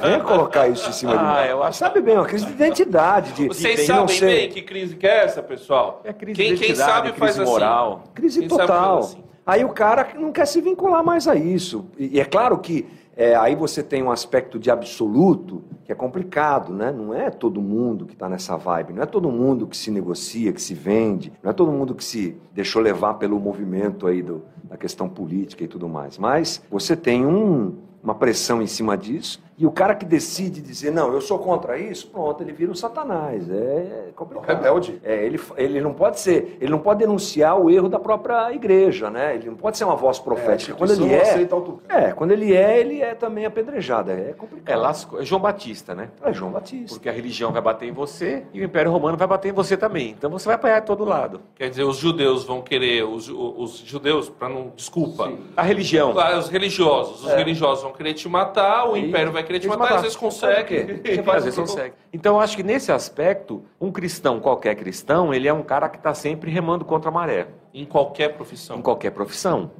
[0.00, 1.28] Venha colocar isso em cima de mim.
[1.28, 3.32] Ah, eu acho- Sabe bem, uma crise de identidade.
[3.32, 6.00] De, Vocês de sabem ser- bem que crise que é essa, pessoal?
[6.04, 7.50] É crise quem, de quem identidade, sabe faz crise assim.
[7.52, 8.04] moral.
[8.14, 8.94] Crise Quem sabe total.
[9.02, 9.24] faz assim.
[9.46, 11.84] Aí o cara não quer se vincular mais a isso.
[11.98, 15.94] E e é claro que é, aí você tem um aspecto de absoluto que é
[15.94, 16.90] complicado, né?
[16.90, 20.52] Não é todo mundo que está nessa vibe, não é todo mundo que se negocia,
[20.52, 24.42] que se vende, não é todo mundo que se deixou levar pelo movimento aí do,
[24.64, 26.18] da questão política e tudo mais.
[26.18, 30.90] Mas você tem um- uma pressão em cima disso e o cara que decide dizer
[30.90, 33.48] não, eu sou contra isso, pronto, ele vira um satanás.
[33.50, 34.56] É complicado.
[34.56, 35.00] Rebelde.
[35.04, 39.10] É, ele, ele não pode ser, ele não pode denunciar o erro da própria igreja,
[39.10, 39.34] né?
[39.36, 40.72] Ele não pode ser uma voz profética.
[40.72, 41.48] É, quando ele é,
[41.88, 44.10] é, quando ele é, ele é também apedrejado.
[44.10, 44.74] É complicado.
[44.74, 46.10] É, lasco- é João Batista, né?
[46.22, 46.94] É João Batista.
[46.96, 49.76] Porque a religião vai bater em você e o Império Romano vai bater em você
[49.76, 50.10] também.
[50.10, 51.40] Então você vai apanhar de todo lado.
[51.54, 54.72] Quer dizer, os judeus vão querer, os, os judeus, para não.
[54.74, 55.32] Desculpa.
[55.56, 56.12] A religião.
[56.38, 57.24] Os religiosos.
[57.24, 59.94] Os religiosos vão querer te matar, o Aí, império vai querer te matar, matar.
[59.96, 60.76] às vezes consegue.
[61.30, 61.94] Às vezes consegue.
[62.12, 65.96] Então eu acho que nesse aspecto, um cristão, qualquer cristão, ele é um cara que
[65.98, 67.48] está sempre remando contra a maré.
[67.72, 68.78] Em qualquer profissão.
[68.78, 69.70] Em qualquer profissão.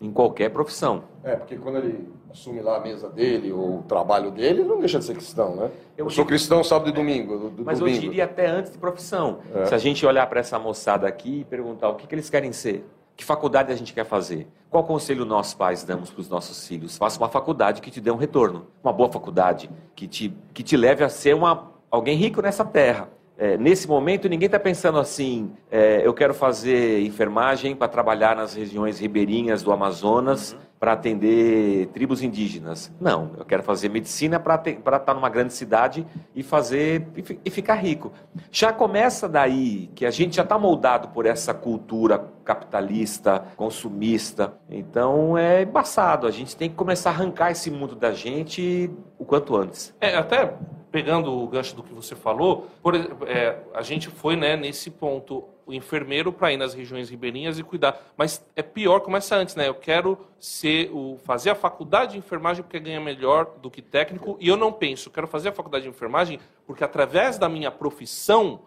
[0.00, 1.04] Em qualquer profissão.
[1.22, 4.78] É, porque quando ele assume lá a mesa dele, ou o trabalho dele, ele não
[4.80, 5.70] deixa de ser cristão, né?
[5.96, 7.38] Eu Eu, sou digo- cristão sábado e domingo.
[7.38, 8.02] do- do Mas eu domingo.
[8.02, 9.38] diria até antes de profissão.
[9.54, 9.64] É.
[9.66, 12.52] Se a gente olhar para essa moçada aqui e perguntar o que, que eles querem
[12.52, 12.84] ser,
[13.16, 16.96] que faculdade a gente quer fazer, qual conselho nós pais damos para os nossos filhos?
[16.96, 20.76] Faça uma faculdade que te dê um retorno, uma boa faculdade que te, que te
[20.76, 23.08] leve a ser uma, alguém rico nessa terra.
[23.36, 28.54] É, nesse momento, ninguém está pensando assim: é, eu quero fazer enfermagem para trabalhar nas
[28.54, 32.92] regiões ribeirinhas do Amazonas para atender tribos indígenas.
[33.00, 37.76] Não, eu quero fazer medicina para estar numa grande cidade e fazer e, e ficar
[37.76, 38.12] rico.
[38.50, 44.52] Já começa daí que a gente já está moldado por essa cultura capitalista, consumista.
[44.68, 46.26] Então é embaçado.
[46.26, 49.94] A gente tem que começar a arrancar esse mundo da gente o quanto antes.
[50.02, 50.52] É, até
[50.94, 55.42] pegando o gancho do que você falou, por, é, a gente foi né, nesse ponto,
[55.66, 58.00] o enfermeiro para ir nas regiões ribeirinhas e cuidar.
[58.16, 59.66] Mas é pior, começa antes, né?
[59.66, 64.36] Eu quero ser o, fazer a faculdade de enfermagem porque ganha melhor do que técnico,
[64.38, 68.60] e eu não penso, quero fazer a faculdade de enfermagem porque através da minha profissão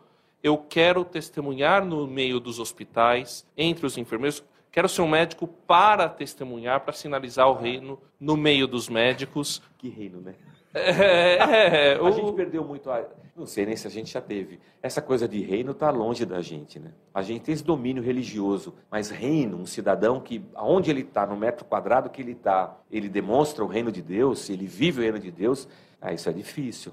[0.44, 4.44] eu quero testemunhar no meio dos hospitais, entre os enfermeiros.
[4.70, 9.62] Quero ser um médico para testemunhar, para sinalizar o reino no meio dos médicos.
[9.78, 10.36] Que reino, né?
[10.78, 13.04] É, é, A o- gente perdeu muito a...
[13.36, 14.60] Não sei nem se a gente já teve.
[14.82, 16.92] Essa coisa de reino está longe da gente, né?
[17.14, 21.38] A gente tem esse domínio religioso, mas reino, um cidadão que, aonde ele está, no
[21.38, 25.20] metro quadrado que ele está, ele demonstra o reino de Deus, ele vive o reino
[25.20, 25.68] de Deus,
[26.02, 26.92] ah, isso é difícil.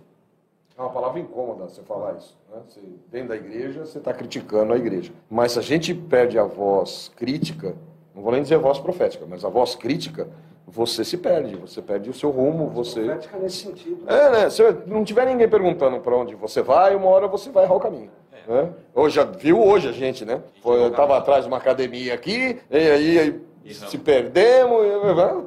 [0.76, 2.36] É uma palavra incômoda você falar isso.
[2.52, 2.60] Né?
[2.68, 5.12] Você, dentro da igreja, você está criticando a igreja.
[5.30, 7.74] Mas se a gente perde a voz crítica,
[8.14, 10.28] não vou nem dizer a voz profética, mas a voz crítica,
[10.66, 13.02] você se perde, você perde o seu rumo, você...
[13.02, 14.04] Profética nesse sentido.
[14.06, 14.50] É, né?
[14.50, 17.80] Se não tiver ninguém perguntando para onde você vai, uma hora você vai errar o
[17.80, 18.10] caminho.
[18.46, 18.70] Né?
[18.94, 20.42] Hoje, viu hoje a gente, né?
[20.62, 23.40] Foi, eu estava atrás de uma academia aqui, e aí, aí
[23.72, 24.78] se perdemos,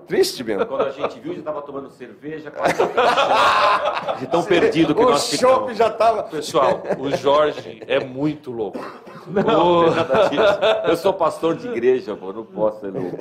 [0.08, 0.66] triste mesmo.
[0.66, 2.52] Quando a gente viu, já estava tomando cerveja,
[4.20, 5.78] de tão perdido que o nós ficamos.
[5.78, 6.24] já estava...
[6.24, 8.80] Pessoal, o Jorge é muito louco.
[9.46, 10.90] Não, tem nada disso.
[10.90, 13.18] Eu sou pastor de igreja, pô, não posso ser louco.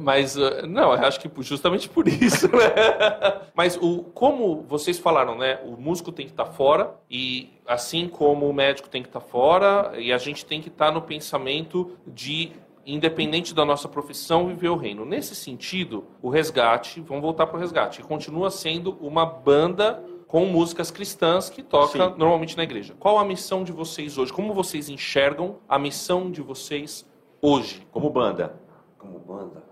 [0.00, 2.72] Mas, uh, não, eu acho que justamente por isso, né?
[3.54, 5.58] Mas o, como vocês falaram, né?
[5.64, 9.92] O músico tem que estar fora, e assim como o médico tem que estar fora,
[9.98, 12.52] e a gente tem que estar no pensamento de,
[12.86, 15.04] independente da nossa profissão, viver o reino.
[15.04, 20.92] Nesse sentido, o resgate, vamos voltar para o resgate, continua sendo uma banda com músicas
[20.92, 22.14] cristãs que toca Sim.
[22.16, 22.94] normalmente na igreja.
[23.00, 24.32] Qual a missão de vocês hoje?
[24.32, 27.04] Como vocês enxergam a missão de vocês
[27.42, 27.84] hoje?
[27.90, 28.54] Como banda.
[28.96, 29.64] Como banda.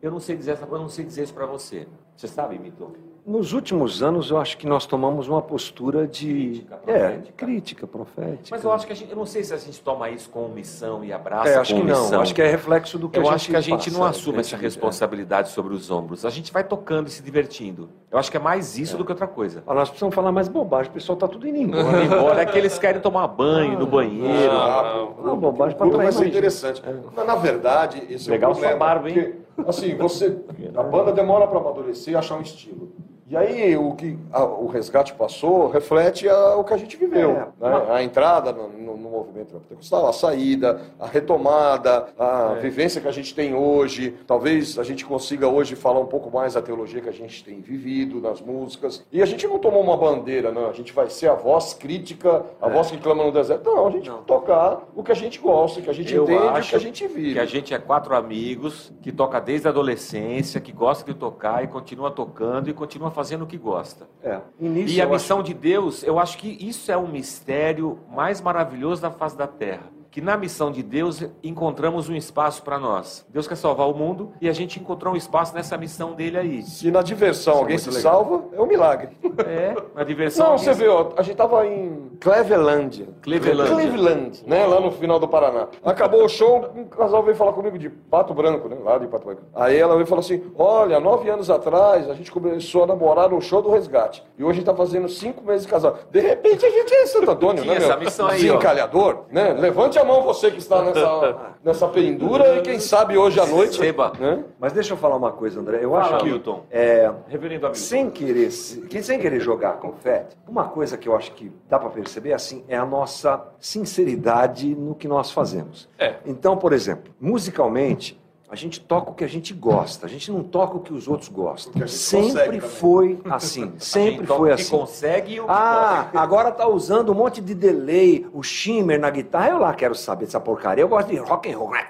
[0.00, 1.86] Eu não sei dizer essa coisa, eu não sei dizer isso pra você.
[2.16, 2.96] Você sabe, Mito?
[3.26, 7.32] Nos últimos anos, eu acho que nós tomamos uma postura de Crítica, é, profética.
[7.36, 8.48] crítica profética.
[8.52, 10.46] Mas eu acho que a gente, eu não sei se a gente toma isso com
[10.46, 12.02] missão e abraça é, acho com que não.
[12.02, 12.20] missão.
[12.20, 14.20] Acho que é reflexo do que eu a gente acho que a gente não passa,
[14.20, 14.58] assume essa é.
[14.60, 16.24] responsabilidade sobre os ombros.
[16.24, 17.88] A gente vai tocando e se divertindo.
[18.12, 19.60] Eu acho que é mais isso do que outra coisa.
[19.66, 22.04] Ah, nós precisamos falar mais bobagem, o pessoal tá tudo indo embora.
[22.04, 24.52] Embora, é que eles querem tomar banho no banheiro.
[24.52, 26.80] Ah, Não, bobagem Tudo vai ser interessante.
[27.12, 28.78] Mas, na verdade, esse Legal é o problema.
[28.78, 29.34] sua barba, hein?
[29.56, 30.38] Porque, assim, você,
[30.76, 32.85] a banda demora para amadurecer e achar um estilo.
[33.28, 37.30] E aí, o que a- o resgate passou reflete a- o que a gente viveu.
[37.30, 37.34] É.
[37.68, 37.86] né?
[37.90, 42.60] A entrada no, no- movimento pentecostal, a saída, a retomada, a É.
[42.60, 44.14] vivência que a gente tem hoje.
[44.26, 47.60] Talvez a gente consiga hoje falar um pouco mais da teologia que a gente tem
[47.60, 49.04] vivido nas músicas.
[49.12, 50.68] E a gente não tomou uma bandeira, não.
[50.68, 52.66] A gente vai ser a voz crítica, É.
[52.66, 53.64] a voz que clama no deserto.
[53.64, 56.24] Não, a gente vai tocar o que a gente gosta, o que a gente Eu
[56.24, 57.32] entende, o acho que a gente vive.
[57.34, 61.64] Que a gente é quatro amigos que toca desde a adolescência, que gosta de tocar
[61.64, 64.06] e continua tocando e continua fazendo o que gosta.
[64.22, 64.38] É.
[64.60, 68.85] Início, E a missão de Deus, eu acho que isso é um mistério mais maravilhoso
[68.94, 69.95] da face da terra.
[70.16, 73.26] Que na missão de Deus encontramos um espaço para nós.
[73.28, 76.62] Deus quer salvar o mundo e a gente encontrou um espaço nessa missão dele aí.
[76.62, 78.12] Se na diversão Isso é alguém muito se legal.
[78.14, 79.10] salva, é um milagre.
[79.46, 80.46] É, na diversão.
[80.52, 83.06] Não, você se- vê, ó, a gente tava em Cleveland.
[83.20, 83.70] Cleveland.
[83.70, 84.64] Cleveland, né?
[84.66, 85.68] Lá no final do Paraná.
[85.84, 88.78] Acabou o show, um casal veio falar comigo de Pato Branco, né?
[88.82, 89.42] Lá de Pato Branco.
[89.54, 93.38] Aí ela veio falou assim: Olha, nove anos atrás a gente começou a namorar no
[93.42, 94.24] show do resgate.
[94.38, 95.98] E hoje a gente tá fazendo cinco meses de casal.
[96.10, 97.82] De repente a gente é Santo Antônio, né, meu?
[97.86, 98.40] essa missão aí.
[98.40, 99.52] Desencalhador, né?
[99.52, 103.78] Levante a mão você que está nessa, nessa pendura e quem sabe hoje à noite.
[104.18, 104.44] Né?
[104.58, 105.80] Mas deixa eu falar uma coisa, André.
[105.82, 106.62] Eu Fala, acho que Milton.
[106.70, 107.74] é, Reverendo Hamilton.
[107.86, 108.48] sem querer,
[108.88, 112.64] que- sem querer jogar confete, uma coisa que eu acho que dá para perceber assim
[112.68, 115.88] é a nossa sinceridade no que nós fazemos.
[115.98, 116.14] É.
[116.24, 120.42] Então, por exemplo, musicalmente, a gente toca o que a gente gosta, a gente não
[120.42, 121.72] toca o que os outros gostam.
[121.76, 124.70] a gente Sempre foi assim, A gente sempre foi assim.
[124.76, 129.10] consegue e o que Ah, agora tá usando um monte de delay, o shimmer na
[129.10, 129.50] guitarra.
[129.50, 130.82] Eu lá quero saber dessa porcaria.
[130.82, 131.70] Eu gosto de rock and roll.
[131.70, 131.86] né?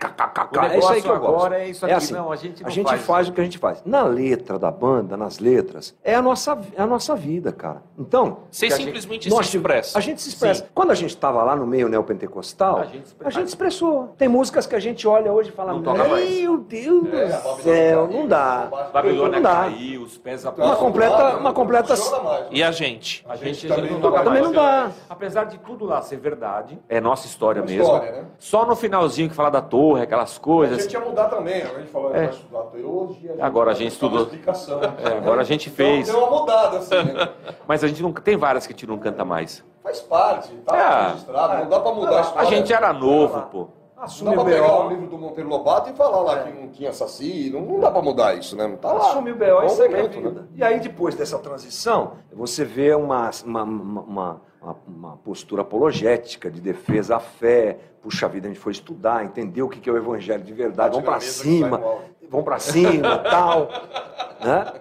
[0.71, 1.35] É isso aí que eu gosto.
[1.35, 2.13] agora é isso aqui.
[2.13, 3.83] Não, a gente não a gente faz faz, o que a gente faz.
[3.85, 7.83] Na letra da banda, nas letras, é a nossa, é a nossa vida, cara.
[7.99, 9.99] Então, Vocês a gente- simplesmente nós se expressam.
[9.99, 10.67] A gente se expressa.
[10.75, 13.41] Quando a gente estava lá no meio neopentecostal, A a gente gente, expressa.
[13.43, 14.15] expressou.
[14.19, 16.46] Tem músicas que a gente olha hoje e fala: Não toca mais.
[16.47, 18.69] Meu Deus É, do céu, não dá.
[18.93, 19.55] Babilônia Não dá.
[19.63, 20.79] caiu, os pés Uma apontados.
[20.79, 22.47] completa- uma completa- mais.
[22.53, 23.25] E a gente?
[23.29, 24.11] A gente, também não dá.
[24.23, 24.45] Também mais.
[24.45, 24.91] não dá.
[25.11, 27.83] Apesar de tudo lá ser verdade, é nossa história É mesmo.
[27.83, 28.25] história, né?
[28.39, 30.83] Só no finalzinho que fala da torre, aquelas A coisas.
[30.85, 32.27] gente ia mudar também, a gente falou, a gente É.
[32.27, 33.35] vai estudar teologia.
[33.41, 34.29] Agora a gente uma estudou.
[35.05, 36.07] É, agora a gente fez.
[36.07, 37.29] Deu uma mudada, assim, né?
[37.67, 39.65] Mas a gente não tem várias que a gente não canta mais.
[39.83, 41.09] Faz parte, tá É.
[41.11, 42.49] registrado, não dá pra mudar a A história.
[42.51, 43.69] gente era novo, pô.
[43.99, 44.89] Assume dá o pra pegar o BO.
[44.91, 47.61] livro do Monteiro Lobato e falar lá que não tinha assassino.
[47.61, 48.67] Não dá pra mudar isso, né?
[48.67, 48.99] Não tá lá.
[49.11, 49.59] Assume o B.O.
[49.59, 50.31] e Bom segue a vida.
[50.31, 50.45] né?
[50.55, 54.41] E aí, depois dessa transição, você vê uma, uma, uma, uma-
[54.87, 57.79] uma- postura apologética, de defesa à fé.
[58.03, 60.95] Puxa vida, a gente foi estudar, entender o que é o evangelho de verdade.
[61.01, 61.81] Vamos sai cima,
[62.29, 63.69] vamos pra cima tal.
[64.45, 64.73] Né?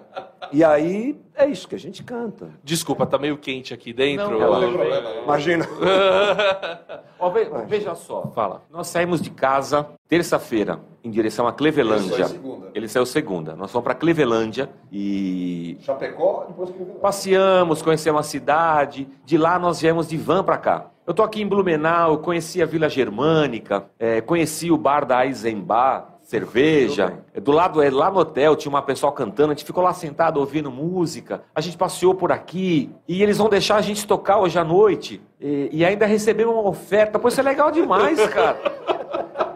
[0.52, 2.48] E aí, é isso que a gente canta.
[2.62, 4.38] Desculpa, tá meio quente aqui dentro.
[4.38, 5.22] Não, Não não.
[5.24, 5.66] Imagina.
[7.18, 8.26] Ó, ve- veja só.
[8.34, 8.62] Fala.
[8.70, 12.04] Nós saímos de casa terça-feira em direção a Clevelândia.
[12.14, 12.70] Ele saiu segunda.
[12.74, 13.56] Ele saiu segunda.
[13.56, 19.08] Nós fomos para Clevelândia e Chapecó, depois ele passeamos, conhecemos a cidade.
[19.24, 20.86] De lá nós viemos de van para cá.
[21.06, 26.15] Eu tô aqui em Blumenau, conheci a Vila Germânica, eh, conheci o bar da Eisenbar,
[26.26, 27.14] cerveja.
[27.40, 30.38] Do lado, é, lá no hotel, tinha uma pessoa cantando, a gente ficou lá sentado
[30.40, 31.42] ouvindo música.
[31.54, 35.22] A gente passeou por aqui e eles vão deixar a gente tocar hoje à noite.
[35.40, 37.18] E, e ainda recebemos uma oferta.
[37.18, 38.54] Pô, isso é legal demais, cara.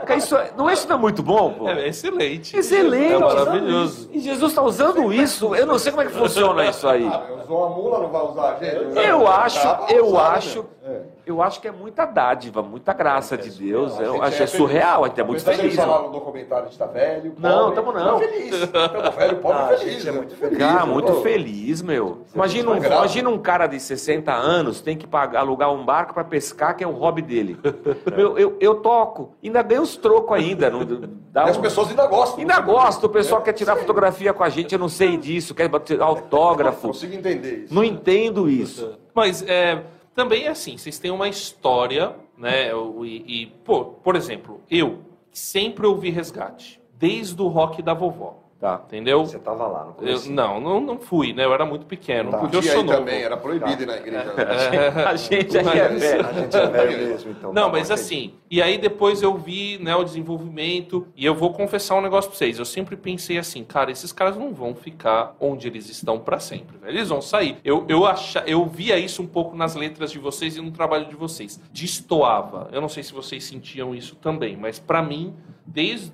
[0.06, 1.68] Cara, Isso, é- não é isso não é muito bom, pô?
[1.68, 2.56] É excelente.
[2.56, 3.14] Excelente.
[3.14, 4.08] É maravilhoso.
[4.12, 5.54] E Jesus está usando isso.
[5.54, 7.06] Eu não sei como é que funciona isso aí.
[7.06, 8.98] Ah, usou a mula, não vai usar a gente?
[9.08, 11.02] Eu acho, Dá pra eu né, acho, meu?
[11.26, 13.98] Eu acho que é muita dádiva, muita graça de Deus.
[13.98, 14.50] A Eu acho é feliz.
[14.50, 15.60] surreal, a gente é muito feliz.
[15.60, 15.82] A gente né?
[15.84, 18.18] falar no documentário, a gente tá velho, Não, pobre, tamo não.
[18.18, 18.66] feliz.
[18.70, 19.94] Tamo velho, pobre, Ah, a feliz.
[19.94, 20.18] gente é né?
[20.18, 20.58] muito feliz.
[20.58, 22.22] Cara, muito Ô, feliz, meu.
[22.34, 26.14] Imagina um, muito imagina um cara de 60 anos tem que pagar, alugar um barco
[26.14, 27.58] para pescar, que é o hobby dele.
[28.16, 30.70] Meu, eu, eu toco, ainda ganho os trocos ainda.
[30.70, 30.80] Não,
[31.32, 32.40] dá E as um- pessoas ainda gostam.
[32.40, 35.68] Ainda gosto, o pessoal quer tirar fotografia com a gente, eu não sei disso, quer
[35.68, 36.88] bater autógrafo.
[36.88, 37.74] Consigo entender isso.
[37.74, 38.98] Não entendo isso.
[39.14, 39.82] Mas é,
[40.14, 42.70] também é assim, vocês têm uma história, né?
[43.04, 45.00] E, e, pô, por exemplo, eu
[45.32, 48.38] sempre ouvi resgate, desde o rock da vovó.
[48.60, 48.82] Tá.
[48.86, 49.24] Entendeu?
[49.24, 50.30] Você tava lá no Eu- começo.
[50.30, 51.46] não, não, não fui, né?
[51.46, 52.30] Eu era muito pequeno.
[52.30, 52.38] Tá.
[52.38, 52.98] Porque eu Podia sou novo.
[52.98, 54.34] também, era proibido ir na igreja.
[55.08, 56.26] A gente é velho.
[56.28, 57.52] A gente é velho mesmo, então.
[57.54, 61.34] Não, tá mas bom, assim, e aí depois eu vi né, o desenvolvimento, e eu
[61.34, 62.58] vou confessar um negócio pra vocês.
[62.58, 66.76] Eu sempre pensei assim, cara, esses caras não vão ficar onde eles estão pra sempre,
[66.76, 66.92] velho.
[66.98, 67.56] Eles vão sair.
[67.64, 71.06] Eu, eu, acha, eu via isso um pouco nas letras de vocês e no trabalho
[71.06, 71.58] de vocês.
[71.72, 72.68] Destoava.
[72.72, 75.34] Eu não sei se vocês sentiam isso também, mas pra mim,
[75.66, 76.12] desde,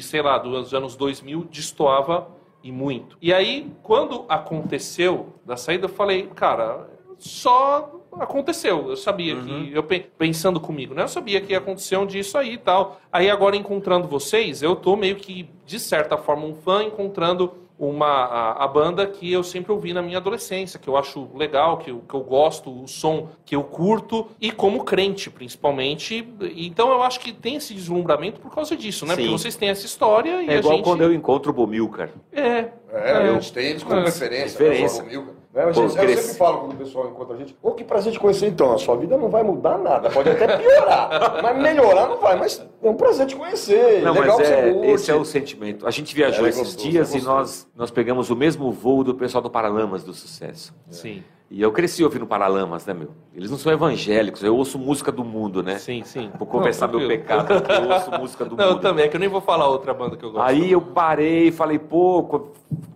[0.00, 2.28] sei lá, dos anos 2000, destoava
[2.62, 3.16] e muito.
[3.20, 8.90] E aí, quando aconteceu da saída, eu falei, cara, só aconteceu.
[8.90, 11.02] Eu sabia que, eu pe- pensando comigo, né?
[11.02, 13.00] Eu sabia que ia acontecer um dia isso aí e tal.
[13.12, 18.06] Aí agora encontrando vocês, eu tô meio que, de certa forma, um fã encontrando uma,
[18.06, 21.90] a, a banda que eu sempre ouvi na minha adolescência, que eu acho legal, que
[21.90, 26.28] eu, que eu gosto, o som que eu curto, e como crente, principalmente.
[26.56, 29.14] Então eu acho que tem esse deslumbramento por causa disso, né?
[29.14, 29.22] Sim.
[29.22, 30.84] Porque vocês têm essa história e É a igual gente...
[30.84, 32.10] quando eu encontro o Bomilcar.
[32.32, 33.32] É, É, É.
[33.34, 34.04] gente tem eles como É.
[34.04, 34.58] referência.
[34.58, 35.02] Referência.
[35.02, 35.43] Né, Milka.
[35.54, 37.84] Né, a Pô, gente- eu sempre falo quando o pessoal encontra a gente, ô, que
[37.84, 41.08] prazer te conhecer então, a sua vida não vai mudar nada, pode até piorar,
[41.40, 44.60] mas melhorar não vai, mas é um prazer te conhecer, Não, legal mas que você
[44.60, 44.90] é, curte.
[44.90, 45.86] esse é o sentimento.
[45.86, 47.38] A gente viajou É, é esses gostoso, dias é e gostoso.
[47.38, 50.74] nós, nós pegamos o mesmo voo do pessoal do Paralamas do Sucesso.
[50.90, 53.10] sim, E eu cresci ouvindo Paralamas, né, meu?
[53.32, 55.78] Eles não são evangélicos, eu ouço música do mundo, né?
[55.78, 56.32] sim, sim.
[56.36, 58.82] Vou confessar Não, meu pecado, eu ouço música do Não, eu mundo.
[58.82, 60.44] também, é que eu nem vou falar outra banda que eu gosto.
[60.44, 62.48] Aí eu parei e falei, pô, co-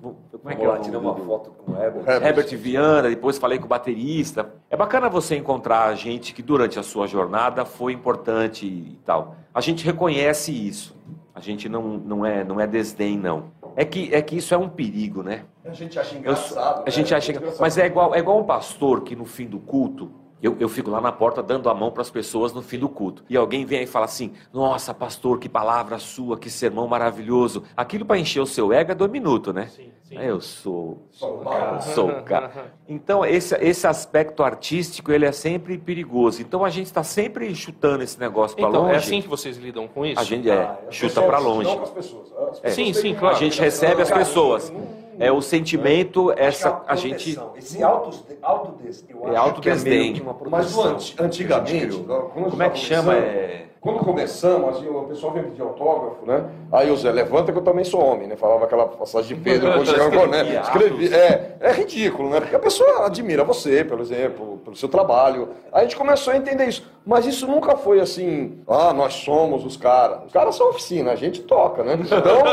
[0.03, 2.23] como é que é nome tiramos uma foto com Herbert.
[2.23, 4.53] Herbert Viana, depois falei com o baterista.
[4.71, 9.37] É bacana você encontrar gente que durante a sua jornada foi importante e tal.
[9.55, 10.97] A gente reconhece isso.
[11.35, 13.45] A gente não, não, é, não é desdém, não.
[13.77, 15.45] É que, é que isso é um perigo, né?
[15.65, 16.83] A gente acha Eu engraçado.
[16.85, 17.17] a gente né?
[17.17, 17.31] acha.
[17.31, 17.61] Engraçado.
[17.61, 20.11] Mas é igual, é igual um pastor que no fim do culto.
[20.43, 22.89] Eu, eu fico lá na porta dando a mão para as pessoas no fim do
[22.89, 23.25] culto.
[23.29, 27.65] E alguém vem aí e fala assim: Nossa, pastor, que palavra sua, que sermão maravilhoso.
[27.77, 29.67] Aquilo para encher o seu ego é dois minutos, né?
[29.67, 30.17] Sim, sim.
[30.17, 31.03] Aí Eu sou.
[31.11, 32.73] Sou o cara, sou o cara.
[32.91, 36.41] Então, esse, esse aspecto artístico, ele é sempre perigoso.
[36.41, 38.95] Então, a gente está sempre chutando esse negócio para Então, longe.
[38.95, 40.19] é assim que vocês lidam com isso?
[40.19, 41.69] A gente é, Ah, as chuta para longe.
[41.69, 42.33] Não com as pessoas.
[42.33, 42.61] As É.
[42.63, 43.37] pessoas Sim, têm sim, uma claro.
[43.37, 44.73] A gente recebe as carinho, pessoas.
[45.19, 47.39] É o sentimento, essa a gente.
[47.57, 48.11] Esse auto-
[48.43, 49.17] autodesdém.
[49.25, 49.93] É acho autodesdém.
[49.93, 53.15] que meio que uma Mas proteção o anti- antigamente, Como é que chama?
[53.15, 53.65] É...
[53.81, 56.47] Quando começamos, assim, o pessoal vinha pedir autógrafo, né?
[56.73, 58.35] Aí o Zé, levanta que eu também sou homem, né?
[58.35, 60.41] Falava aquela passagem de Pedro quando chegava né?
[60.61, 61.15] Escrevia Escrevi.
[61.15, 62.41] É, é ridículo, né?
[62.41, 65.51] Porque a pessoa admira você, por exemplo, pelo seu trabalho.
[65.73, 66.85] Aí a gente começou a entender isso.
[67.07, 70.25] Mas isso nunca foi assim, ah, nós somos os caras.
[70.27, 71.97] Os caras são oficina, a gente toca, né?
[72.03, 72.47] Então,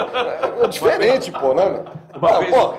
[0.61, 1.83] é, é diferente, pô, né?
[2.15, 2.73] Uma Ah, vez- pô,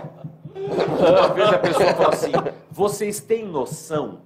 [0.59, 2.33] Uma vez a pessoa falou assim:
[2.71, 4.21] vocês têm noção?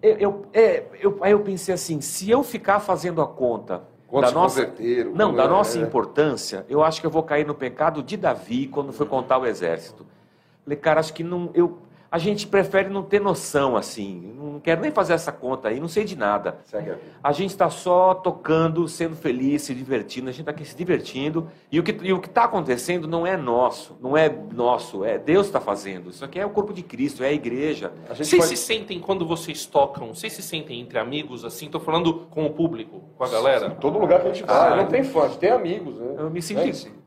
[0.00, 4.32] Eu, eu- é, eu- aí eu pensei assim: se eu ficar fazendo a conta Quantos
[4.32, 4.72] da nossa,
[5.14, 5.82] não, da é, nossa é.
[5.82, 9.46] importância, eu acho que eu vou cair no pecado de Davi quando foi contar o
[9.46, 10.06] exército.
[10.64, 11.50] Falei, cara, acho que não.
[11.54, 11.78] Eu,
[12.12, 14.34] a gente prefere não ter noção assim.
[14.36, 16.58] Não quero nem fazer essa conta aí, não sei de nada.
[17.24, 21.48] A gente está só tocando, sendo feliz, se divertindo, a gente está aqui se divertindo.
[21.70, 25.46] E o que e o está acontecendo não é nosso, não é nosso, é Deus
[25.46, 26.10] está fazendo.
[26.10, 27.90] Isso aqui é o corpo de Cristo, é a igreja.
[28.10, 30.14] A gente Vocês faz- se sentem quando vocês tocam?
[30.14, 31.70] Vocês se sentem entre amigos assim?
[31.70, 33.70] Tô falando com o público, com a galera.
[33.70, 36.14] Todo lugar que a gente vai, não tem fã, a gente tem amigos, né?
[36.18, 36.60] Eu me sinto-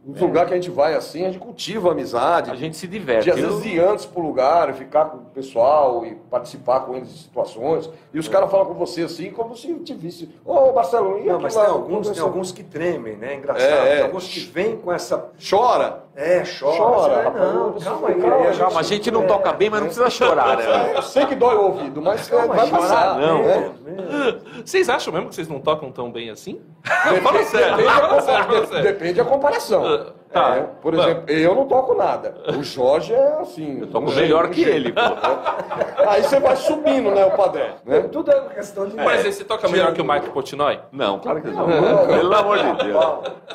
[0.05, 0.13] Né?
[0.13, 2.51] Nos lugares que a gente vai assim, a gente cultiva a amizade.
[2.51, 3.29] A gente se de diverte.
[3.29, 7.11] às vezes ir antes pro lugar, e ficar com o pessoal e participar com eles
[7.11, 7.89] de situações.
[8.13, 10.29] E os caras falam com você assim, como se te visse.
[10.45, 11.65] Ô, Marcelo, e Não, mas lá?
[11.65, 13.35] tem alguns, tem alguns que tremem, né?
[13.35, 13.67] Engraçado.
[13.67, 13.95] É, é.
[13.95, 15.31] Tem alguns que vêm com essa.
[15.49, 16.04] Chora.
[16.17, 16.77] É, chora.
[16.77, 17.53] Chora, rapaz.
[17.53, 18.21] não, Você calma não aí.
[18.21, 18.57] calma, gente.
[18.59, 20.93] Calma, a gente não toca bem, mas não precisa chorar, né?
[20.95, 23.19] Eu sei que dói o ouvido, mas Calma, vai chorar, passar.
[23.19, 23.43] não.
[23.43, 23.71] né?
[24.63, 26.61] Vocês acham mesmo que vocês não tocam tão bem assim?
[27.21, 28.83] Fala sério, Depende, fala sério, fala sério.
[28.83, 30.13] depende a comparação.
[30.35, 30.57] Tá.
[30.57, 32.35] É, por exemplo, eu não toco nada.
[32.59, 33.79] O Jorge é assim.
[33.79, 34.99] Eu toco um melhor jeito, que um ele, pô.
[36.09, 37.65] Aí você vai subindo, né, o padrão.
[37.85, 38.01] Né?
[38.11, 38.95] Tudo é uma questão de.
[38.95, 40.79] Mas você toca melhor que o Mike Portnoy?
[40.91, 41.67] Não, claro que não.
[41.67, 42.07] Não.
[42.07, 43.05] Pelo amor de Deus.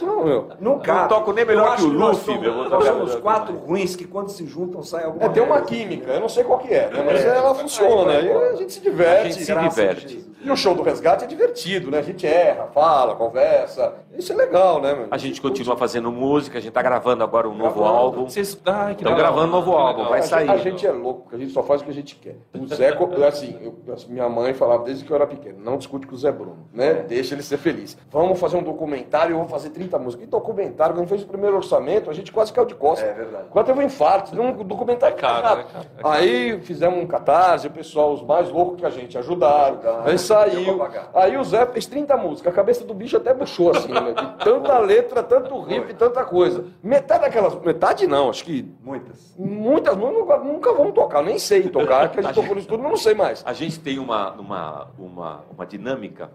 [0.00, 0.48] Não, meu.
[0.60, 1.08] Não cabe.
[1.08, 4.06] toco nem melhor que o nós Luffy, somos- meu, vou Nós somos quatro ruins que
[4.06, 5.66] quando se juntam sai alguma É, tem uma coisa.
[5.66, 7.02] química, eu não sei qual que é, né?
[7.04, 9.20] Mas ela funciona, aí a gente se diverte.
[9.20, 10.30] A gente se diverte.
[10.42, 11.98] E o show do resgate é divertido, né?
[11.98, 13.92] A gente erra, fala, conversa.
[14.16, 15.08] Isso é legal, né, meu?
[15.10, 17.96] A gente continua fazendo música, a gente tá gravando agora um novo Gravando.
[17.98, 18.24] álbum.
[18.28, 18.54] Vocês...
[18.54, 18.70] Que
[19.02, 20.10] Estão gravando um novo álbum, legal.
[20.10, 20.46] vai a sair.
[20.48, 22.36] Gente, a gente é louco, porque a gente só faz o que a gente quer.
[22.58, 26.06] O Zé, assim, eu- assim, minha mãe falava desde que eu era pequeno, não discute
[26.06, 26.94] com o Zé Bruno, né?
[27.06, 27.96] Deixa ele ser feliz.
[28.10, 30.26] Vamos fazer um documentário, eu vou fazer 30 músicas.
[30.26, 33.08] E documentário, quando a gente fez o primeiro orçamento, a gente quase caiu de costas.
[33.08, 33.44] É verdade.
[33.50, 35.56] Quase teve um infarto, deu um documentário caro, caro.
[35.58, 35.86] né, cara?
[35.98, 36.14] É caro.
[36.14, 39.74] Aí fizemos um catarse, o pessoal, os mais loucos que a gente ajudaram.
[39.78, 40.80] Ajudaram, Aí saiu.
[41.14, 44.12] Aí o Zé fez 30 músicas, a cabeça do bicho até puxou assim, né?
[44.12, 46.49] De tanta letra, tanto riff, tanta coisa.
[46.82, 47.54] Metade daquelas.
[47.62, 49.34] Metade não, acho que Muitas.
[49.38, 52.96] Muitas nunca, nunca vamos tocar, nem sei tocar, que a gente tocou no estúdio, não
[52.96, 53.42] sei mais.
[53.46, 56.30] A gente tem uma, uma, uma, uma dinâmica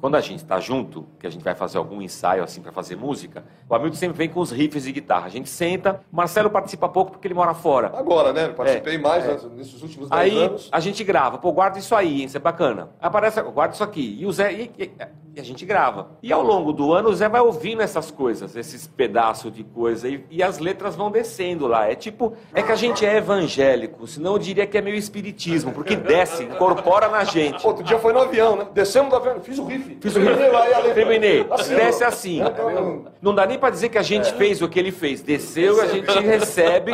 [0.00, 2.96] quando a gente está junto, que a gente vai fazer algum ensaio assim para fazer
[2.96, 5.26] música, o Hamilton sempre vem com os riffs de guitarra.
[5.26, 7.92] A gente senta, o Marcelo participa pouco porque ele mora fora.
[7.94, 8.48] Agora, né?
[8.48, 10.68] Participei mais né, nesses últimos 10 Aí anos.
[10.72, 12.88] a gente grava, pô, guarda isso aí, hein, isso é bacana.
[12.98, 14.16] Aparece, guarda isso aqui.
[14.18, 14.90] E o Zé, e, e-
[15.34, 16.18] e a gente grava.
[16.22, 20.08] E ao longo do ano o Zé vai ouvindo essas coisas, esses pedaços de coisa,
[20.08, 21.88] e, e as letras vão descendo lá.
[21.90, 25.72] É tipo, é que a gente é evangélico, senão eu diria que é meio espiritismo,
[25.72, 27.66] porque desce, incorpora na gente.
[27.66, 28.66] Outro dia foi no avião, né?
[28.72, 29.98] Descemos do avião, fiz o riff.
[30.00, 30.30] Fiz o riff.
[30.30, 30.94] Terminei lá e a letra.
[30.94, 31.46] Terminei.
[31.50, 32.40] Assim, Desce assim.
[32.40, 35.22] Então, Não dá nem pra dizer que a gente fez o que ele fez.
[35.22, 36.92] Desceu, a gente recebe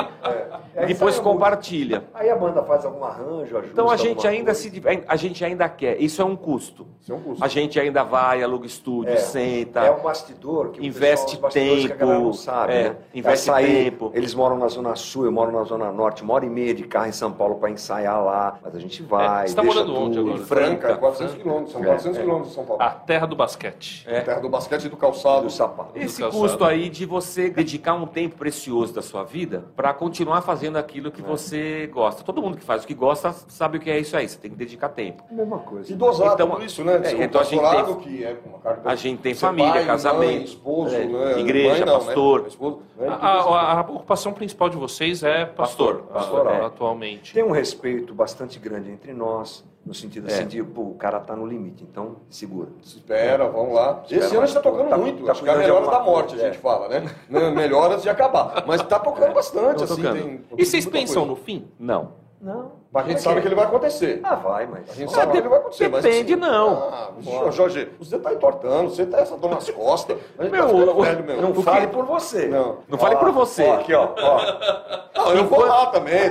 [0.75, 2.05] É, e depois compartilha.
[2.13, 3.73] Aí a banda faz algum arranjo, ajuda.
[3.73, 4.61] Então a gente ainda coisa.
[4.61, 6.01] se a gente ainda quer.
[6.01, 6.87] Isso é um custo.
[7.01, 7.43] Isso é um custo.
[7.43, 9.81] A gente ainda vai, aluga estúdio, É, senta.
[9.81, 11.59] É um bastidor que Investe pessoal, que
[11.93, 12.97] a tempo, sabe, é, né?
[13.15, 14.11] investe tempo.
[14.15, 16.85] Eles moram na Zona Sul, eu moro na Zona Norte, uma hora e meia de
[16.85, 18.59] carro em São Paulo para ensaiar lá.
[18.63, 19.45] Mas a gente vai.
[19.45, 20.29] É, você tá deixa morando onde tudo.
[20.31, 20.43] agora?
[20.43, 20.99] Em Franca, Franca.
[20.99, 22.21] 400 quilômetros, são É, 400 é.
[22.21, 22.83] quilômetros de São Paulo.
[22.83, 24.05] A terra do basquete.
[24.25, 25.43] Terra do basquete e do calçado.
[25.45, 25.91] do sapato.
[25.99, 26.43] Esse calçado.
[26.43, 31.09] custo aí de você dedicar um tempo precioso da sua vida para continuar fazendo aquilo
[31.09, 31.11] É.
[31.11, 32.23] que você gosta.
[32.23, 34.29] Todo mundo que faz o que gosta sabe o que é isso aí.
[34.29, 35.23] Você tem que dedicar tempo.
[35.31, 35.93] Mesma coisa.
[35.93, 37.01] E dosar Então, tudo isso, né?
[37.05, 40.33] é, então a gente tem- que é uma carga- a gente tem família, pai, casamento,
[40.35, 41.41] mãe, esposo, é, né?
[41.41, 42.43] igreja, Mãe não, pastor.
[42.43, 42.49] Né?
[42.49, 43.09] Esposo, A, né?
[43.09, 46.63] a- a- a ocupação principal de vocês é pastor, Pastor, pastoral.
[46.63, 47.33] a- atualmente.
[47.35, 50.47] Tem um respeito bastante grande entre nós, no sentido assim É.
[50.47, 52.69] de, pô, o cara tá no limite, então segura.
[52.83, 54.01] Espera, vamos lá.
[54.03, 55.25] Espera Esse ano a gente tá tocando Tá- muito.
[55.25, 57.11] tá Acho que é a melhor da morte, coisa, a gente fala, né?
[57.31, 58.65] Não, Melhor antes de acabar.
[58.67, 60.03] Mas tá tocando bastante, Tô assim.
[60.03, 60.23] tocando.
[60.23, 61.41] Tem, E vocês pensam coisa.
[61.41, 61.67] no fim?
[61.79, 62.13] Não.
[62.41, 62.73] Não.
[62.97, 64.21] Mas a gente sabe que ele vai acontecer.
[64.25, 64.89] Ah, vai, mas.
[64.91, 65.89] A gente sabe que ele vai acontecer.
[65.91, 66.89] mas depende, assim, não.
[66.91, 70.17] Ah, Jorge, você tá entortando, você tá essa dor nas costas.
[70.39, 71.43] A gente Meu, tá meu.
[71.43, 72.47] Não fale que- por você.
[72.47, 72.79] Não.
[72.89, 73.65] Não fale por você.
[73.65, 74.09] Ó, aqui, ó.
[74.19, 74.97] ó.
[75.15, 76.31] Não, eu vou lá também.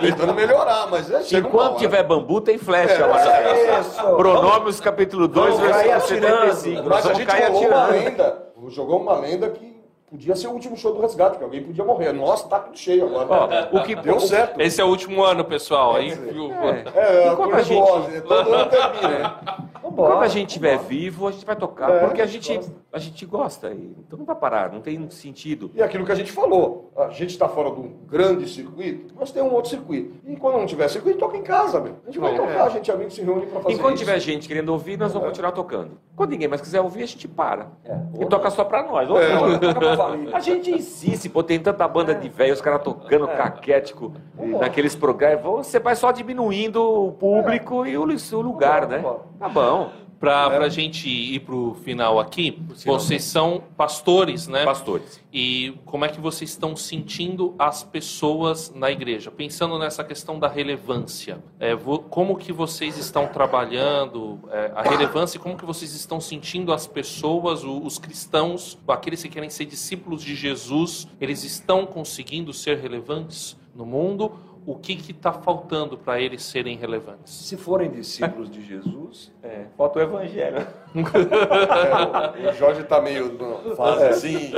[0.00, 1.78] Tentando melhorar, mas é, chega Enquanto hora.
[1.78, 2.94] tiver bambu, tem flecha.
[2.94, 3.80] É, Marcelo.
[3.80, 4.02] Isso.
[4.16, 6.52] Pronômios, capítulo 2, Vamos cair versículo atirando.
[6.54, 6.82] 75.
[6.88, 7.90] Nós Mas a gente rolou uma atirando.
[8.04, 8.46] lenda.
[8.68, 9.65] Jogou uma lenda que
[10.16, 12.12] podia ser o último show do resgate, que alguém podia morrer.
[12.12, 13.68] Nossa, tá tudo cheio agora.
[13.72, 14.60] Ó, o que- Deu certo.
[14.60, 15.96] Esse é o último ano, pessoal.
[15.96, 16.50] Aí, viu?
[16.52, 18.22] É, a gente-?
[18.22, 19.34] Todo ano termina, né?
[19.82, 21.90] Vambora, Quando a gente estiver vivo, a gente vai tocar.
[21.90, 22.72] É, porque a gente gosta.
[22.92, 23.70] a gente gosta.
[23.72, 25.70] Então não vai parar, não tem sentido.
[25.74, 29.30] E aquilo que a gente falou, a gente está fora de um grande circuito, mas
[29.30, 30.14] tem um outro circuito.
[30.26, 31.96] E quando não tiver circuito, toca em casa, meu.
[32.02, 32.36] A gente vai É.
[32.36, 34.04] tocar, a gente amigo se reúne para fazer Enquanto isso.
[34.04, 35.98] tiver gente querendo ouvir, nós vamos continuar tocando.
[36.16, 37.66] Quando ninguém mais quiser ouvir, a gente para.
[37.84, 37.94] É.
[38.20, 39.08] E toca só pra nós.
[39.10, 39.34] Ou É.
[39.34, 40.34] não, pra família.
[40.34, 44.12] A gente insiste, pô, tem tanta banda de velho, os caras tocando caquético
[44.58, 45.66] naqueles programas.
[45.66, 49.04] Você vai só diminuindo o público e o, o lugar, né?
[49.38, 49.90] Tá bom.
[50.18, 50.64] Para É.
[50.64, 54.64] a gente ir para o final aqui, final, vocês são pastores, né?
[54.64, 55.20] Pastores.
[55.32, 59.30] E como é que vocês estão sentindo as pessoas na igreja?
[59.30, 61.76] Pensando nessa questão da relevância, é,
[62.08, 66.86] como que vocês estão trabalhando é, a relevância e como que vocês estão sentindo as
[66.86, 73.56] pessoas, os cristãos, aqueles que querem ser discípulos de Jesus, eles estão conseguindo ser relevantes
[73.74, 74.32] no mundo?
[74.66, 77.32] O que está faltando para eles serem relevantes?
[77.32, 80.66] Se forem discípulos de Jesus, É, falta o evangelho.
[80.96, 84.52] É, o Jorge tá meio numa fase assim.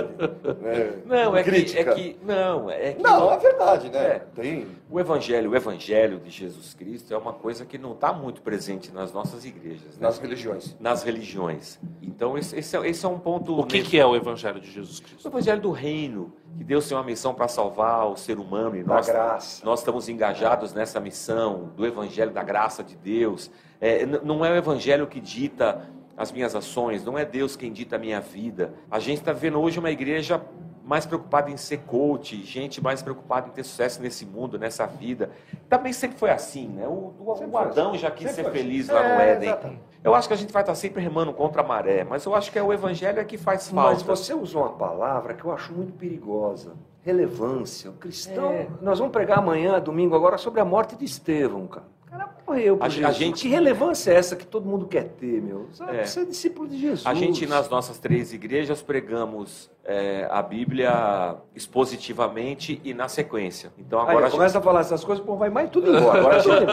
[0.63, 1.91] né, Não, é que, crítica.
[1.91, 2.17] é que.
[2.25, 3.03] Não, é que.
[3.03, 3.99] Não, é verdade, né?
[3.99, 4.19] É.
[4.35, 4.67] Tem.
[4.91, 8.91] O evangelho, o evangelho de Jesus Cristo é uma coisa que não está muito presente
[8.91, 10.07] nas nossas igrejas, né?
[10.07, 10.77] Nas religiões.
[10.81, 11.79] nas religiões.
[12.01, 13.59] Então esse, esse é, esse é um ponto.
[13.61, 15.29] O que, que é o evangelho de Jesus O Cristo?
[15.29, 18.95] evangelho do reino, que Deus tem uma missão para salvar o ser humano e da
[18.95, 19.65] nós, graça.
[19.65, 23.51] nós estamos engajados nessa missão do evangelho da graça de Deus.
[23.79, 25.87] É, não é o evangelho que dita
[26.17, 28.73] as minhas ações, não é Deus quem dita a minha vida.
[28.91, 30.43] A gente está vendo hoje uma igreja
[30.89, 35.29] mais preocupada em ser coach, gente mais preocupada em ter sucesso nesse mundo, nessa vida.
[35.69, 36.87] Também sempre foi assim, né?
[36.89, 37.99] O, o- o foi Adão assim.
[37.99, 38.69] já quis Sempre ser foi assim.
[38.69, 39.49] feliz lá no É, Éden.
[39.51, 39.81] exatamente.
[40.03, 42.51] Eu acho que a gente vai estar sempre remando contra a maré, mas eu acho
[42.51, 43.91] que é o evangelho é que faz falta.
[43.91, 46.73] Mas você usou uma palavra que eu acho muito perigosa.
[47.03, 47.91] Relevância.
[47.91, 48.51] O cristão.
[48.53, 48.69] É.
[48.81, 51.87] Nós vamos pregar amanhã, domingo, agora, sobre a morte de Estevão, cara.
[52.09, 53.17] O cara morreu por A- a Jesus.
[53.17, 55.69] gente- Que relevância é essa que todo mundo quer ter, meu?
[55.73, 55.99] Sabe?
[55.99, 56.05] É.
[56.07, 57.07] Você é discípulo de Jesus.
[57.07, 63.71] A gente, nas nossas três igrejas, pregamos é, a Bíblia expositivamente e na sequência.
[63.79, 66.19] Então Aí, agora, a, gente, começa a falar essas coisas, pô, vai mais tudo embora.
[66.21, 66.67] Agora a gente.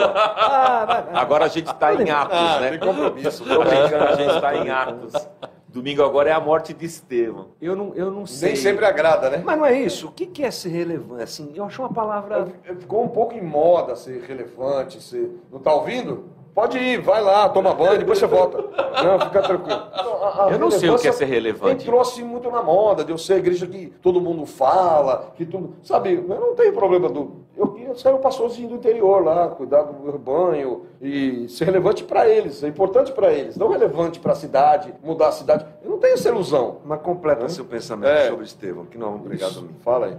[0.48, 1.14] Ah, vai, vai.
[1.14, 2.70] agora a gente está em Atos, Ah, né?
[2.70, 3.44] tem compromisso.
[3.44, 5.28] Tô brincando, a gente está em Atos.
[5.76, 7.48] Domingo agora é a morte de Estevão.
[7.60, 8.48] Eu não, eu não sei.
[8.48, 9.42] Nem sempre agrada, né?
[9.44, 10.08] Mas não é isso.
[10.08, 11.22] O que que é ser relevante?
[11.22, 12.48] Assim, eu acho uma palavra.
[12.78, 15.30] Ficou um pouco em moda ser relevante, ser.
[15.52, 16.24] Não tá ouvindo?
[16.54, 18.56] Pode ir, vai lá, toma banho, depois você volta.
[19.04, 19.82] Não, fica tranquilo.
[19.92, 21.82] Então, a- a Eu não sei o que é ser relevante.
[21.84, 25.44] Entrou assim muito na moda, de eu ser a igreja que todo mundo fala, que
[25.44, 25.74] tudo.
[25.82, 27.44] Sabe, eu não tenho problema do.
[27.86, 32.28] Eu queria ser um pastorzinho do interior lá, cuidar do rebanho e ser relevante para
[32.28, 35.64] eles, é importante para eles, não relevante para a cidade, mudar a cidade.
[35.84, 36.78] Eu não tenho essa ilusão.
[36.84, 38.28] Mas completa seu pensamento É.
[38.28, 39.60] sobre Estevão, que nós vamos pregar Isso.
[39.60, 39.78] domingo.
[39.84, 40.16] Fala aí.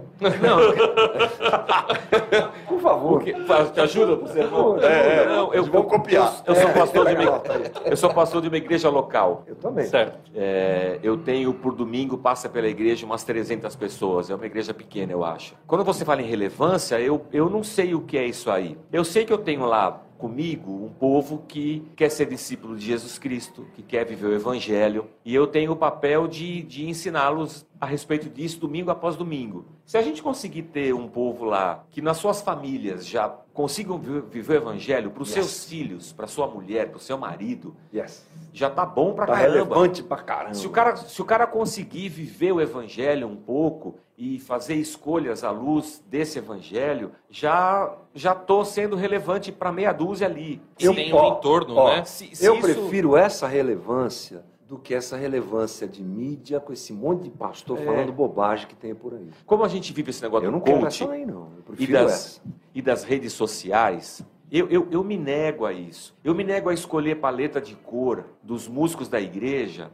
[2.66, 3.10] Por favor.
[3.22, 3.34] Porque-
[3.72, 4.78] Te ajuda você, irmão?
[4.80, 6.42] É, é, Não, eu, vamos copiar.
[6.46, 7.42] Eu, eu sou É, pastor de uma,
[7.84, 9.42] eu sou pastor de uma igreja local.
[9.46, 9.84] Eu também.
[9.86, 10.18] Certo.
[10.34, 14.30] É, eu tenho por domingo, passa pela igreja umas 300 pessoas.
[14.30, 15.54] É uma igreja pequena, eu acho.
[15.66, 18.78] Quando você fala em relevância, eu, eu não sei o que é isso aí.
[18.92, 23.18] Eu sei que eu tenho lá comigo um povo que quer ser discípulo de Jesus
[23.18, 27.86] Cristo, que quer viver o Evangelho, e eu tenho o papel de, de ensiná-los a
[27.86, 29.64] respeito disso domingo após domingo.
[29.86, 34.20] Se a gente conseguir ter um povo lá que nas suas famílias já consigam vi-
[34.20, 38.26] viver o Evangelho para os seus filhos, para sua mulher, para o seu marido, Yes.
[38.52, 39.52] já tá bom pra Tá caramba.
[39.52, 40.54] relevante pra caramba.
[40.54, 45.42] Se o, cara, se o cara conseguir viver o evangelho um pouco e fazer escolhas
[45.44, 50.60] à luz desse evangelho, já já tô sendo relevante para meia dúzia ali.
[50.78, 52.04] Eu- tem um entorno, ó, né?
[52.04, 56.92] se- se eu isso- prefiro essa relevância do que essa relevância de mídia com esse
[56.92, 57.84] monte de pastor É.
[57.84, 59.30] falando bobagem que tem por aí.
[59.46, 61.52] Como a gente vive esse negócio Eu do não coach essa aí, não.
[61.54, 62.40] Eu e prefiro das, essa.
[62.74, 66.14] e das redes sociais, eu, eu, eu me nego a isso.
[66.22, 69.90] Eu me nego a escolher paleta de cor dos músicos da igreja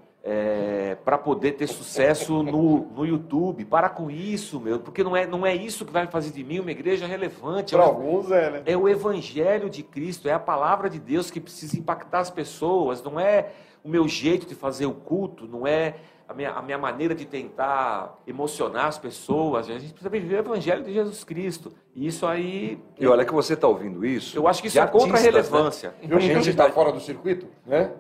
[1.05, 3.65] para poder ter sucesso no, no YouTube.
[3.67, 6.61] Para com isso, meu, porque não é, não é isso que vai fazer de mim
[6.61, 7.75] uma igreja relevante.
[7.75, 8.63] Para É o- alguns é, né?
[8.65, 13.03] É o evangelho de Cristo, é a palavra de Deus que precisa impactar as pessoas,
[13.03, 13.51] não é
[13.85, 15.97] o meu jeito de fazer o culto, não é
[16.27, 19.69] a minha, a minha maneira de tentar emocionar as pessoas.
[19.69, 21.71] A gente precisa viver o evangelho de Jesus Cristo.
[21.95, 24.35] E isso aí, E olha que você está ouvindo isso.
[24.35, 25.27] eu acho que isso é contra a né?
[25.27, 25.95] relevância.
[26.03, 27.91] Viu gente está fora do circuito, né?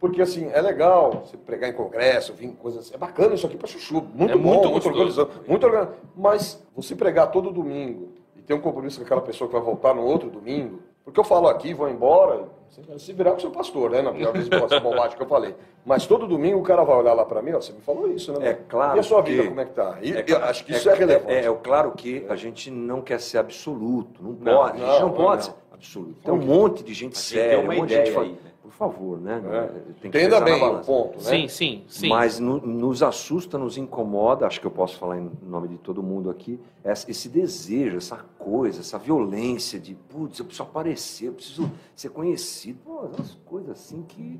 [0.00, 2.94] Porque assim, é legal você pregar em congresso, vir coisas assim.
[2.94, 4.02] É bacana isso aqui para chuchu.
[4.14, 5.30] Muito É bom, muito muito, organizado.
[5.46, 5.96] Muito organizado.
[6.16, 9.94] Mas você pregar todo domingo e ter um compromisso com aquela pessoa que vai voltar
[9.94, 13.40] no outro domingo, porque eu falo aqui, vou embora, você vai se virar com o
[13.40, 14.00] seu pastor, né?
[14.02, 15.56] Na pior vez essa bobagem que eu falei.
[15.84, 18.32] Mas todo domingo o cara vai olhar lá para mim, ó, você me falou isso,
[18.38, 18.50] né?
[18.50, 19.98] É claro E a sua que- vida, como é que tá?
[20.02, 21.32] E, É eu claro- acho que isso é, relevante.
[21.32, 25.00] É, é claro que a gente não quer ser absoluto, não Não, pode, a gente
[25.00, 25.54] não não, pode não.
[25.54, 26.20] ser absoluto.
[26.22, 28.47] Tem um monte de gente séria, tem uma um monte de gente fala- aí, né?
[28.68, 29.42] Por favor, né?
[29.46, 29.66] É.
[30.02, 30.84] Tem que Entenda bem o balança.
[30.84, 31.24] ponto, né?
[31.24, 32.08] Sim, sim, sim.
[32.10, 36.02] Mas no- nos assusta, nos incomoda, acho que eu posso falar em nome de todo
[36.02, 41.32] mundo aqui, essa- esse desejo, essa coisa, essa violência de, putz, eu preciso aparecer, eu
[41.32, 42.78] preciso ser conhecido.
[42.84, 44.38] Pô, umas coisas assim que.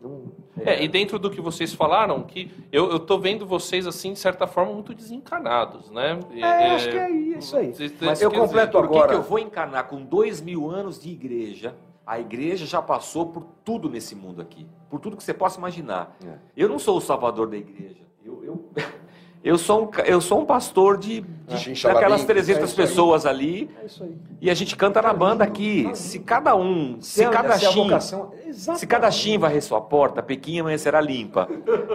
[0.00, 0.22] Não,
[0.64, 4.18] É, e dentro do que vocês falaram, que eu, eu tô vendo vocês, assim, de
[4.20, 6.20] certa forma, muito desencanados, né?
[6.30, 7.74] É, acho que é isso aí.
[7.74, 9.08] vocês- Mas eu dizer, completo Por que, agora.
[9.08, 11.74] que eu vou encanar com dois mil anos de igreja
[12.08, 16.16] A igreja já passou por tudo nesse mundo aqui, por tudo que você possa imaginar.
[16.26, 16.38] É.
[16.56, 18.00] Eu não sou o salvador da igreja.
[18.24, 18.64] Eu, eu,
[19.44, 22.86] eu, sou, um, eu sou um pastor de, de daquelas é 300 isso aí.
[22.86, 24.16] pessoas ali É isso aí.
[24.40, 25.90] e a gente canta na banda aqui.
[25.94, 30.78] Se cada um, se cada chim, vocação- se cada chim varrer sua porta, Pequim amanhã
[30.78, 31.46] será limpa.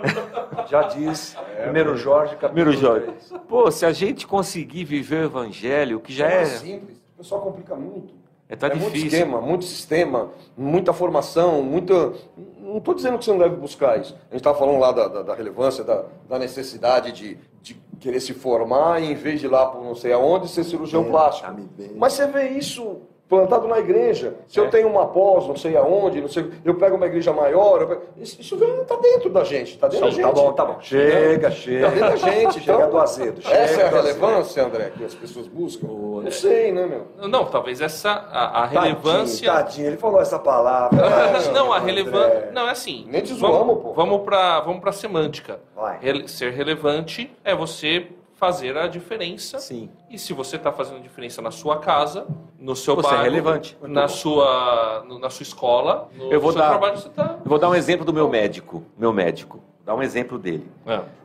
[0.69, 3.07] Já diz primeiro Jorge, capítulo Primeiro Jorge.
[3.47, 6.97] Pô, se a gente conseguir viver o evangelho, que já É é, simples.
[7.15, 8.21] O pessoal complica muito.
[8.53, 9.19] É tá é muito difícil.
[9.19, 12.13] esquema, muito sistema, muita formação, muita.
[12.59, 14.13] Não estou dizendo que você não deve buscar isso.
[14.13, 18.19] A gente estava falando lá da, da- da relevância, da, da necessidade de, de querer
[18.19, 21.09] se formar e, em vez de ir lá por não sei aonde, ser cirurgião É,
[21.09, 21.51] plástico.
[21.51, 21.83] tá.
[21.95, 24.35] Mas você vê isso plantado na igreja.
[24.47, 24.63] Se É.
[24.63, 27.87] eu tenho uma pós, não sei aonde, não sei, eu pego uma igreja maior, eu
[27.87, 30.21] pego- isso, isso vem, tá dentro da gente, tá dentro da gente.
[30.23, 30.77] Tá bom, tá bom.
[30.81, 31.87] Chega, chega.
[31.87, 32.59] Tá dentro da gente.
[32.59, 33.39] Chega então, do azedo.
[33.41, 34.19] Essa é chega a do azedo.
[34.21, 35.87] relevância, André, que as pessoas buscam?
[35.87, 37.27] Não sei, né, meu?
[37.27, 39.47] Não, talvez essa a, a relevância.
[39.51, 40.97] Tadinho, tadinho, ele falou essa palavra.
[41.53, 42.51] não, a relevância.
[42.53, 43.05] Não, é assim.
[43.07, 43.93] Nem te vamos, zoamos, pô.
[43.93, 45.59] Vamos pra, vamos pra semântica.
[45.75, 45.99] Vai.
[46.27, 48.07] Ser relevante é você
[48.43, 49.57] fazer a diferença.
[49.57, 49.89] Sim.
[50.09, 52.27] E se você está fazendo diferença na sua casa,
[52.59, 53.77] no seu Você é bairro, relevante.
[53.81, 57.37] na sua, no- na sua escola, no Eu vou seu dar- trabalho, você tá.
[57.41, 58.83] Eu vou dar um exemplo do meu médico.
[58.97, 59.61] Meu médico.
[59.85, 60.69] Dar um exemplo dele.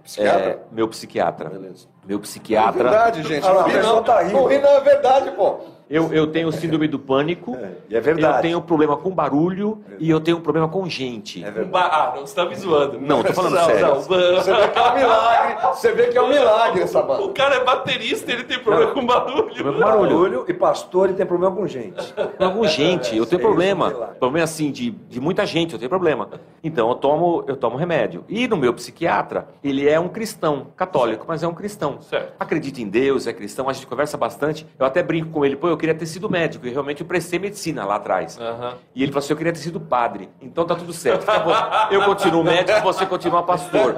[0.04, 0.50] Psiquiatra?
[0.50, 1.48] É, meu psiquiatra.
[1.50, 1.88] Beleza.
[2.06, 2.82] Meu É psiquiatra.
[2.84, 3.46] verdade, gente.
[3.46, 4.02] Ah, não não.
[4.04, 4.34] tá rindo.
[4.34, 5.58] Não ri não, é verdade, pô.
[5.90, 7.56] Eu, eu tenho síndrome do pânico.
[7.88, 8.36] E é verdade.
[8.38, 11.42] Eu tenho problema com barulho e eu tenho problema com gente.
[11.42, 11.88] É Um verdade.
[11.90, 13.00] Ah, não, você tá me zoando.
[13.00, 13.86] Não, tô falando Não, sério.
[13.86, 15.56] não, Você vê que é um milagre.
[15.74, 17.32] Você vê que é um milagre essa O banda.
[17.32, 19.54] cara é baterista, ele tem problema com barulho.
[19.54, 20.08] Problema com barulho.
[20.18, 22.12] Barulho e pastor e tem problema com gente.
[22.12, 23.16] Problema com gente.
[23.16, 23.88] Eu tenho Isso, problema.
[23.88, 24.06] sei lá.
[24.08, 26.28] Problema assim de, de muita gente, eu tenho problema.
[26.62, 28.24] Então eu tomo, eu tomo remédio.
[28.28, 32.00] E no meu psiquiatra, ele é um cristão, católico, mas é um cristão.
[32.02, 32.34] Certo.
[32.38, 34.66] Acredita em Deus, é cristão, a gente conversa bastante.
[34.78, 37.38] Eu até brinco com ele, pô, eu queria ter sido médico, e realmente eu prestei
[37.38, 38.38] medicina lá atrás.
[38.38, 38.74] Aham.
[38.94, 40.28] E ele falou assim: eu queria ter sido padre.
[40.42, 41.24] Então tá tudo certo.
[41.24, 41.52] Bom.
[41.90, 43.96] Eu continuo médico, você continua pastor.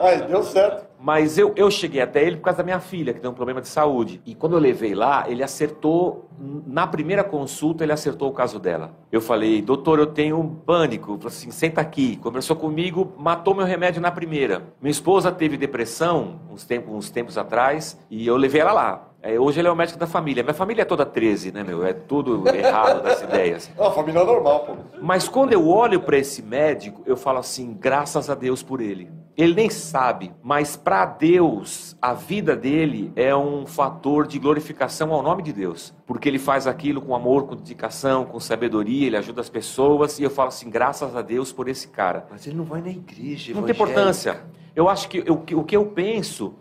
[0.00, 0.86] Ai, deu certo.
[1.00, 3.60] Mas eu, eu cheguei até ele por causa da minha filha, que tem um problema
[3.60, 4.20] de saúde.
[4.26, 6.28] E quando eu levei lá, ele acertou,
[6.66, 8.90] na primeira consulta, ele acertou o caso dela.
[9.10, 11.12] Eu falei, doutor, eu tenho um pânico.
[11.12, 12.16] Ele falou assim, senta aqui.
[12.16, 14.64] Conversou comigo, matou meu remédio na primeira.
[14.82, 19.07] Minha esposa teve depressão uns tempos, uns tempos atrás, e eu levei ela lá.
[19.20, 20.44] É, hoje ele é o médico da família.
[20.44, 21.84] Minha família é toda 13, né, meu?
[21.84, 23.68] É tudo errado das ideias.
[23.78, 24.72] Ah, família normal, pô.
[25.02, 29.10] Mas quando eu olho para esse médico, eu falo assim: graças a Deus por ele.
[29.36, 35.22] Ele nem sabe, mas para Deus, a vida dele é um fator de glorificação ao
[35.22, 35.94] nome de Deus.
[36.06, 40.18] Porque ele faz aquilo com amor, com dedicação, com sabedoria, ele ajuda as pessoas.
[40.18, 42.26] E eu falo assim: graças a Deus por esse cara.
[42.30, 43.52] Mas ele não vai na igreja.
[43.54, 43.72] Não tem evangélica.
[43.92, 44.40] importância.
[44.74, 46.54] Eu acho que eu- o que eu penso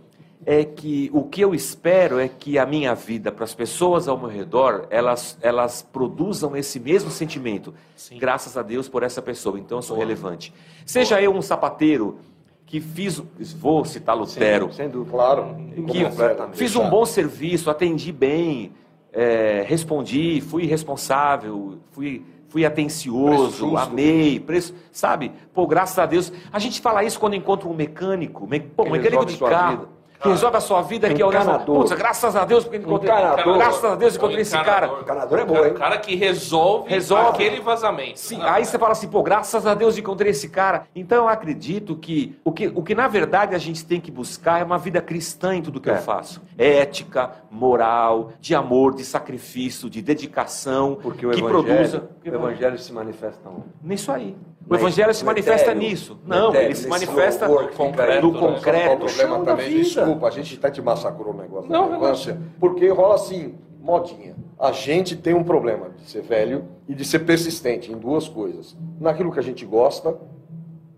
[0.49, 4.17] é que o que eu espero é que a minha vida, para as pessoas ao
[4.17, 7.73] meu redor, elas, elas produzam esse mesmo sentimento.
[7.97, 8.17] Sim.
[8.17, 9.59] Graças a Deus por essa pessoa.
[9.59, 10.53] Então eu sou relevante.
[10.85, 12.19] Seja eu um sapateiro
[12.65, 13.21] que fiz,
[13.57, 15.11] vou citar Lutero, dúvida.
[15.11, 15.57] Claro.
[15.85, 18.71] que fiz um bom serviço, atendi bem,
[19.11, 25.33] é, respondi, fui responsável, fui, fui atencioso, amei, preço, sabe?
[25.53, 26.31] Pô, graças a Deus.
[26.53, 29.77] A gente fala isso quando encontra um mecânico, me, pô, mecânico de carro.
[29.79, 29.96] vida.
[30.21, 31.75] Que resolve a sua vida, falar, Encanador.
[31.77, 33.57] putz, graças a Deus porque encontrei, Encanador.
[33.57, 34.87] graças a Deus encontrei esse cara.
[35.01, 35.71] Encanador é bom, hein?
[35.71, 37.29] O cara que resolve, Resolve.
[37.29, 38.19] aquele vazamento.
[38.19, 40.87] Sim, aí você fala assim, pô, graças a Deus encontrei esse cara.
[40.95, 44.59] Então eu acredito que o que, o que na verdade a gente tem que buscar
[44.59, 45.93] é uma vida cristã em tudo que É.
[45.93, 46.41] eu faço.
[46.57, 52.09] Ética, moral, de amor, de sacrifício, de dedicação, Porque o que evangelho, produza.
[52.25, 53.65] o evangelho se manifesta onde?
[53.83, 54.35] Nisso aí.
[54.69, 56.19] O evangelho se no manifesta etéreo, nisso.
[56.25, 58.37] no Não, etéreo, ele se manifesta work concreto, no né?
[58.37, 58.97] O concreto.
[58.97, 59.69] problema chão da também?
[59.69, 59.83] vida.
[59.83, 62.37] Desculpa, a gente até te massacrou o negócio Não, da relevância.
[62.59, 64.35] Porque rola assim, modinha.
[64.59, 68.75] A gente tem um problema de ser velho e de ser persistente em duas coisas.
[68.99, 70.17] Naquilo que a gente gosta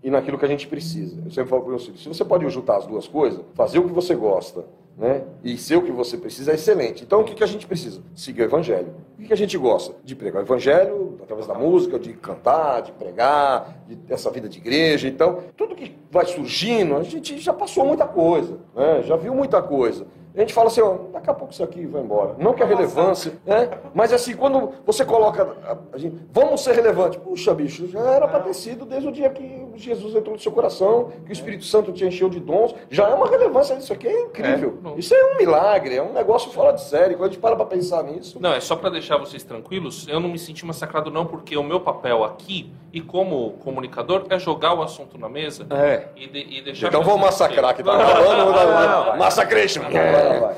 [0.02, 1.20] e naquilo que a gente precisa.
[1.24, 3.84] Eu sempre falo para meus filhos, se você pode juntar as duas coisas, fazer o
[3.86, 4.64] que você gosta,
[5.00, 5.22] né?
[5.42, 7.02] E ser o que você precisa é excelente.
[7.02, 8.02] Então o que, que a gente precisa?
[8.14, 8.94] Seguir o evangelho.
[9.14, 9.94] O que, que a gente gosta?
[10.04, 14.58] De pregar o evangelho através da música, de cantar, de pregar, de essa vida de
[14.58, 15.08] igreja.
[15.08, 19.02] Então, tudo que vai surgindo, a gente já passou muita coisa, né?
[19.02, 20.06] Já viu muita coisa.
[20.34, 22.34] A gente fala assim, ó, daqui a pouco isso aqui vai embora.
[22.38, 23.68] Não que a relevância, né?
[23.92, 27.18] Mas assim, quando você coloca, a, a gente, vamos ser relevante.
[27.18, 30.52] Puxa, bicho, já era para ter sido desde o dia que Jesus entrou no seu
[30.52, 32.74] coração, que o Espírito Santo te encheu de dons.
[32.90, 34.78] Já é uma relevância disso aqui, é incrível.
[34.96, 34.98] É.
[35.00, 37.14] Isso é um milagre, é um negócio fora de série.
[37.16, 40.06] Quando a gente para para pensar nisso, Não, é só pra deixar vocês tranquilos.
[40.08, 44.38] Eu não me senti massacrado não, porque o meu papel aqui e como comunicador é
[44.38, 46.08] jogar o assunto na mesa É.
[46.16, 46.88] e, de- e deixar.
[46.88, 48.52] então vamos massacrar, que tá Não, acabando.
[48.52, 49.16] não, não.
[49.18, 49.82] Massacration.
[50.20, 50.54] Agora vai.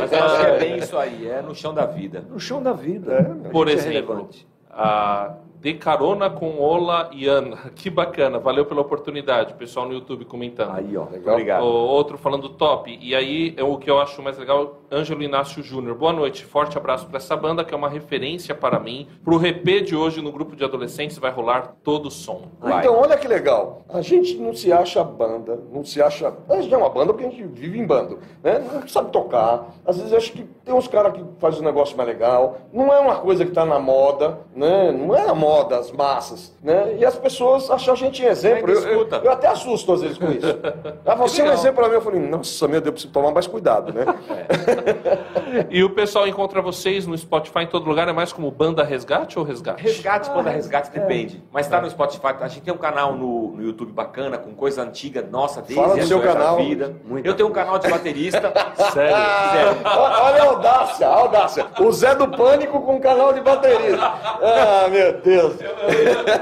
[0.00, 2.24] Mas eu acho que é bem isso aí, é no chão da vida.
[2.28, 3.12] No chão da vida.
[3.14, 4.28] É, Por é exemplo,
[4.70, 7.56] a De Carona com Ola e Ana.
[7.76, 9.54] Que bacana, valeu pela oportunidade.
[9.54, 10.74] Pessoal no YouTube comentando.
[10.74, 11.04] Aí, ó.
[11.08, 11.34] Legal.
[11.34, 11.62] Obrigado.
[11.62, 12.98] O outro falando top.
[13.00, 15.96] E aí, é o que eu acho mais legal, Ângelo Inácio Júnior.
[15.96, 19.06] Boa noite, forte abraço para essa banda que é uma referência para mim.
[19.24, 22.48] Pro RP de hoje no grupo de adolescentes vai rolar todo o som.
[22.60, 22.80] Vai.
[22.80, 23.82] Então, olha que legal.
[23.88, 26.34] A gente não se acha banda, não se acha.
[26.48, 28.58] A gente é uma banda porque a gente vive em bando, né?
[28.58, 29.72] Não sabe tocar.
[29.86, 32.58] Às vezes acho que tem uns caras que fazem um negócio mais legal.
[32.72, 34.90] Não é uma coisa que tá na moda, né?
[34.90, 36.96] Não é a moda, as massas, né?
[36.98, 38.70] E as pessoas acham a gente em exemplo.
[38.70, 40.46] Eu, eu, eu até assusto às vezes com isso.
[41.04, 41.94] Ah, você é um exemplo pra mim.
[41.94, 44.04] Eu falei, nossa, meu Deus, preciso tomar mais cuidado, né?
[45.70, 49.38] E o pessoal encontra vocês no Spotify em todo lugar, é mais como Banda Resgate
[49.38, 49.82] ou Resgate?
[49.82, 51.42] Resgate, quando é resgate, depende.
[51.52, 52.28] Mas tá no Spotify.
[52.40, 55.94] A gente tem um canal no, no YouTube bacana, com coisa antiga, nossa, desde Fala
[55.96, 56.56] do a seu canal.
[56.56, 56.96] vida.
[57.04, 58.52] Muita Eu tenho um canal de baterista.
[58.92, 59.16] Sério?
[59.16, 59.80] Sério.
[59.84, 61.66] Olha a audácia, a audácia.
[61.80, 63.98] O Zé do Pânico com canal de bateria.
[64.00, 65.56] Ah, meu Deus.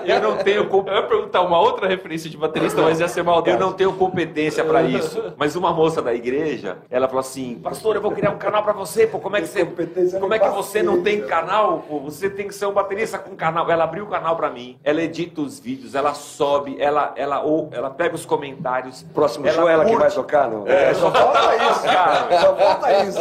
[0.05, 3.57] Eu não tenho Eu ia perguntar uma outra referência de baterista, mas ia ser maldade.
[3.57, 5.33] Eu não tenho competência pra isso.
[5.37, 8.73] Mas uma moça da igreja, ela falou assim: Pastor, eu vou criar um canal pra
[8.73, 9.00] você.
[9.07, 9.65] Pô, como é que você,
[10.19, 11.85] como é que você não tem canal?
[11.89, 13.71] Pô, você tem que ser um baterista com canal.
[13.71, 14.79] Ela abriu o canal pra mim.
[14.85, 19.03] Ela edita os vídeos, ela sobe, ela, ela, ou, ela pega os comentários.
[19.15, 20.07] Próximo show é ela que curte.
[20.07, 20.67] vai tocar, não?
[20.67, 22.41] É, só falta isso, cara.
[22.41, 23.19] Só falta isso.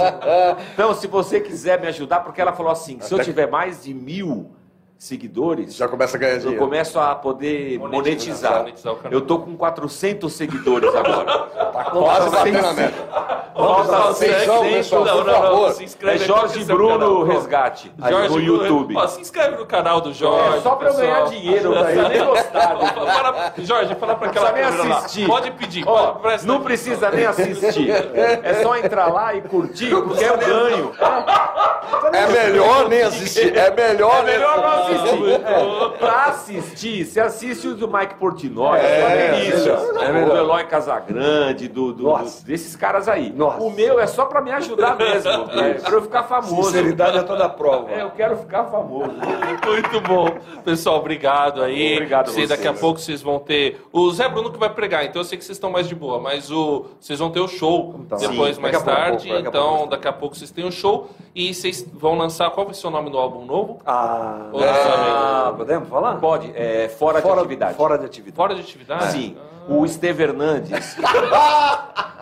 [0.74, 3.94] Então, se você quiser me ajudar, porque ela falou assim: se eu tiver mais de
[3.94, 4.52] mil
[5.00, 6.60] seguidores, Já começa a ganhar eu dinheiro.
[6.60, 8.58] começo a poder Monetizar, monetizar.
[8.60, 8.96] monetizar.
[9.10, 11.48] Eu tô com 400 seguidores agora.
[11.80, 13.50] Tá quase batendo a meta.
[13.56, 14.16] Falta Atenção,
[14.64, 14.72] 600.
[14.74, 17.24] pessoal, Não, não, não, se É inscreve Jorge Bruno.
[17.24, 18.98] Resgate, Jorge no YouTube.
[18.98, 20.58] Ó, se inscreve no canal do Jorge.
[20.58, 22.78] É só pra eu ganhar dinheiro, não precisa nem gostar.
[22.78, 25.06] Fala- Jorge, fala pra aquela nem câmera lá.
[25.28, 25.84] Pode pedir.
[25.88, 26.62] Ó, pode- não atenção.
[26.64, 27.90] precisa nem assistir.
[27.92, 30.92] É só entrar lá e curtir, porque eu ganho.
[32.14, 33.56] É melhor nem assistir.
[33.56, 34.89] É melhor, É melhor nem não assistir.
[34.94, 35.98] É.
[35.98, 39.72] Pra assistir, você assiste o do Mike Portnoy, É, é, delícia.
[39.72, 43.32] é do Eloy Casagrande, do, do- do- desses caras aí.
[43.36, 43.62] Nossa.
[43.62, 45.30] O meu é só pra me ajudar mesmo,
[45.60, 46.64] é, pra eu ficar famoso.
[46.64, 47.92] Sinceridade é toda a prova.
[47.92, 49.12] É, eu quero ficar famoso.
[49.66, 50.28] Muito bom.
[50.64, 51.94] Pessoal, obrigado aí.
[51.94, 53.82] Obrigado sei, daqui a pouco vocês vão ter.
[53.92, 56.20] O Zé Bruno que vai pregar, então eu sei que vocês estão mais de boa,
[56.20, 59.32] mas o vocês vão ter o show Então, depois, sim, mais pouco, tarde.
[59.32, 59.90] a então, pouco.
[59.90, 61.10] daqui a pouco vocês têm o show.
[61.36, 62.50] E vocês vão lançar.
[62.52, 63.80] Qual vai ser o nome do álbum novo?
[63.86, 65.58] Ah, Ou é, sabe?
[65.58, 66.16] podemos falar?
[66.18, 67.76] Pode, é, fora, de atividade.
[67.76, 68.36] Fora de atividade.
[68.36, 69.12] Fora de atividade?
[69.12, 69.38] Sim.
[69.70, 70.98] O Esteve Hernandes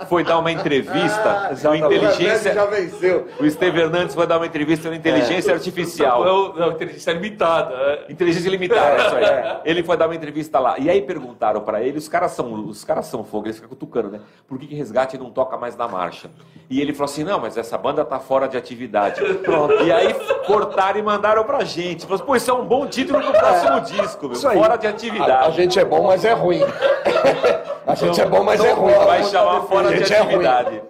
[0.07, 1.83] foi dar uma entrevista no exatamente.
[1.83, 2.53] O Inteligência.
[2.53, 3.27] já venceu.
[3.39, 6.23] O Esteve Hernandes foi dar uma entrevista no Inteligência Artificial.
[6.23, 7.73] Não, não, inteligência limitada.
[7.73, 8.11] é.
[8.11, 9.23] Inteligência limitada, isso aí.
[9.25, 9.61] É.
[9.65, 10.77] Ele foi dar uma entrevista lá.
[10.77, 14.09] E aí perguntaram pra ele, os caras são, os caras são fogo, eles ficam cutucando,
[14.09, 14.19] né?
[14.47, 16.29] Por que, que Resgate não toca mais na marcha?
[16.69, 19.21] E ele falou assim: não, mas essa banda tá fora de atividade.
[19.35, 19.83] Pronto.
[19.83, 20.13] E aí
[20.45, 22.03] cortaram e mandaram pra gente.
[22.03, 24.33] Falou assim, pô, isso é um bom título pro próximo disco, meu.
[24.33, 24.57] Isso aí.
[24.57, 25.47] Fora de A, atividade.
[25.47, 26.61] a gente é bom, mas é ruim.
[27.85, 28.93] A gente é bom, mas é ruim.
[28.93, 30.45] Vai chamar fora A de gente é ruim.
[30.45, 30.81] atividade.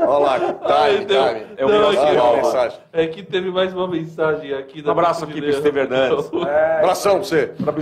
[0.00, 1.46] Olha lá, time.
[1.58, 2.78] É o Não, meu aqui, Ah, ó, mensagem.
[2.92, 4.80] É que teve mais uma mensagem aqui.
[4.82, 6.30] da Um abraço aqui pro Esteve Hernandes.
[6.78, 7.52] Abração pra você.
[7.62, 7.72] Pra.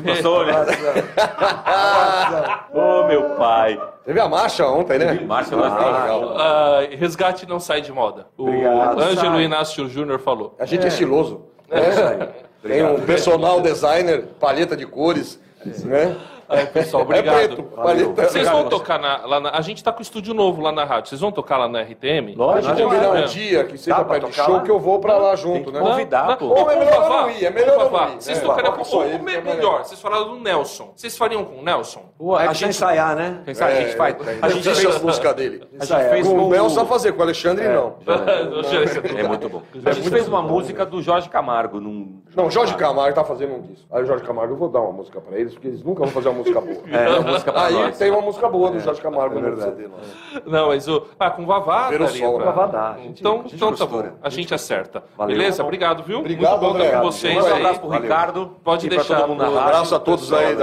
[2.73, 3.81] Ô, meu pai.
[4.05, 5.21] Teve a marcha ontem, né?
[5.27, 6.01] Márcio, nós Ah, temos.
[6.01, 6.35] legal.
[6.39, 8.27] Ah, resgate não sai de moda.
[8.37, 9.01] O Obrigado.
[9.01, 9.43] Ângelo Sai.
[9.45, 10.55] Inácio Júnior falou.
[10.59, 11.43] A gente é, estiloso.
[11.71, 12.29] É isso aí.
[12.69, 15.39] Tem um personal designer, paleta de cores,
[15.85, 16.17] né?
[16.49, 17.37] Aí, pessoal, obrigado.
[17.39, 18.29] É preto, paleta.
[18.29, 19.51] Vocês vão tocar na, lá na.
[19.51, 21.09] A gente tá com estúdio novo lá na rádio.
[21.09, 22.35] Vocês vão tocar lá na RTM?
[22.35, 22.75] A Lógico.
[22.77, 23.23] gente combinar um É.
[23.23, 24.61] dia que seja Dá pra de tocar show lá?
[24.63, 25.81] que eu vou pra lá junto, né?
[25.81, 26.47] que convidar, pô.
[26.47, 28.15] Ou é melhor Vavá, não ir, é melhor não ir.
[28.23, 29.85] Vocês É, tocariam toca com só o ele, que é mais melhor.
[29.85, 30.93] Vocês falaram do Nelson.
[30.95, 32.03] Vocês fariam com o Nelson?
[32.37, 33.41] A a gente ensaiar, né?
[33.47, 34.17] a gente faz.
[34.43, 35.63] A gente Deixa fez, as músicas dele.
[35.81, 37.95] a gente fez Com com o Nelson a fazer, com o Alexandre não.
[39.19, 39.63] É muito bom.
[39.85, 42.23] A gente fez uma música do Jorge Camargo num.
[42.35, 43.87] Não, Jorge Camargo tá fazendo um disco.
[43.93, 46.09] Aí o Jorge Camargo, eu vou dar uma música pra eles, porque eles nunca vão
[46.11, 46.77] fazer uma música boa.
[46.91, 47.99] É, uma música Aí nós.
[47.99, 49.57] tem uma música boa do Jorge Camargo é no.
[49.61, 49.87] CD.
[49.87, 50.41] lá.
[50.47, 51.07] Não, mas o.
[51.19, 51.89] Ah, com o Vavá.
[51.89, 52.53] Ver o daria sol, pra- né?
[52.53, 54.05] Vavá dá, Então, a gente então tá bom.
[54.23, 55.03] A gente acerta.
[55.17, 55.37] Valeu.
[55.37, 55.63] Beleza?
[55.63, 56.19] Obrigado, viu?
[56.21, 56.87] Obrigado, Muito bom André.
[56.87, 57.35] estar com vocês.
[57.37, 58.03] Um abraço pro Valeu.
[58.03, 58.47] Ricardo.
[58.63, 60.55] Pode e deixar Um abraço a todos aí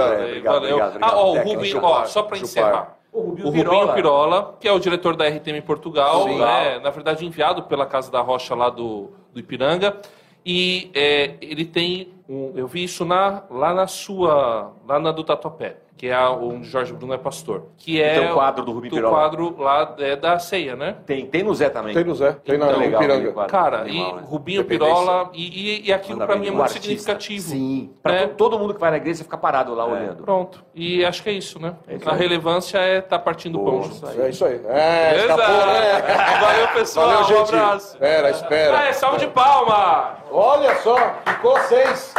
[0.42, 0.78] valeu.
[1.00, 2.96] Ah, ó, o Rubinho, ó, só pra encerrar.
[3.12, 3.92] O Rubinho O Rubinho Pirola.
[3.92, 6.78] Pirola, que é o diretor da RTM Portugal, né?
[6.82, 9.96] na verdade enviado pela Casa da Rocha lá do, do Ipiranga.
[10.44, 15.22] E é, ele tem, um, eu vi isso na, lá na sua, lá na do
[15.22, 17.66] Tatuapé, que é a- onde Jorge Bruno é pastor.
[17.78, 19.14] Que é tem um quadro do Rubinho do Pirola.
[19.16, 20.96] quadro lá é, da ceia, né?
[21.06, 21.94] Tem, tem no Zé também.
[21.94, 23.18] Tem no Zé, tem na Então, no legal, Ipiranga.
[23.20, 23.52] aquele quadro.
[23.52, 24.22] Cara, Animal, e né?
[24.26, 24.94] Rubinho Independência.
[24.96, 25.44] Pirola, e,
[25.84, 26.82] e, e aquilo bem, mim é um muito artista.
[26.82, 27.48] significativo.
[27.50, 27.90] Sim.
[28.02, 28.26] Pra né?
[28.26, 30.24] to- todo mundo que vai na igreja fica parado lá olhando.
[30.24, 30.64] Pronto.
[30.74, 31.76] E acho que é isso, né?
[31.88, 32.18] isso a aí.
[32.18, 34.20] relevância é estar partindo o pão Boa, junto.
[34.20, 34.60] É isso aí.
[34.66, 35.34] É, Beleza?
[35.34, 36.40] escapou, né?
[36.40, 37.06] Valeu, pessoal.
[37.06, 37.54] Valeu, um gente.
[37.54, 37.94] abraço.
[37.94, 38.78] Espera, espera.
[38.78, 40.21] Ah, é salve de palma!
[40.34, 42.14] Olha só, ficou seis.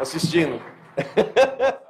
[0.00, 0.58] Assistindo.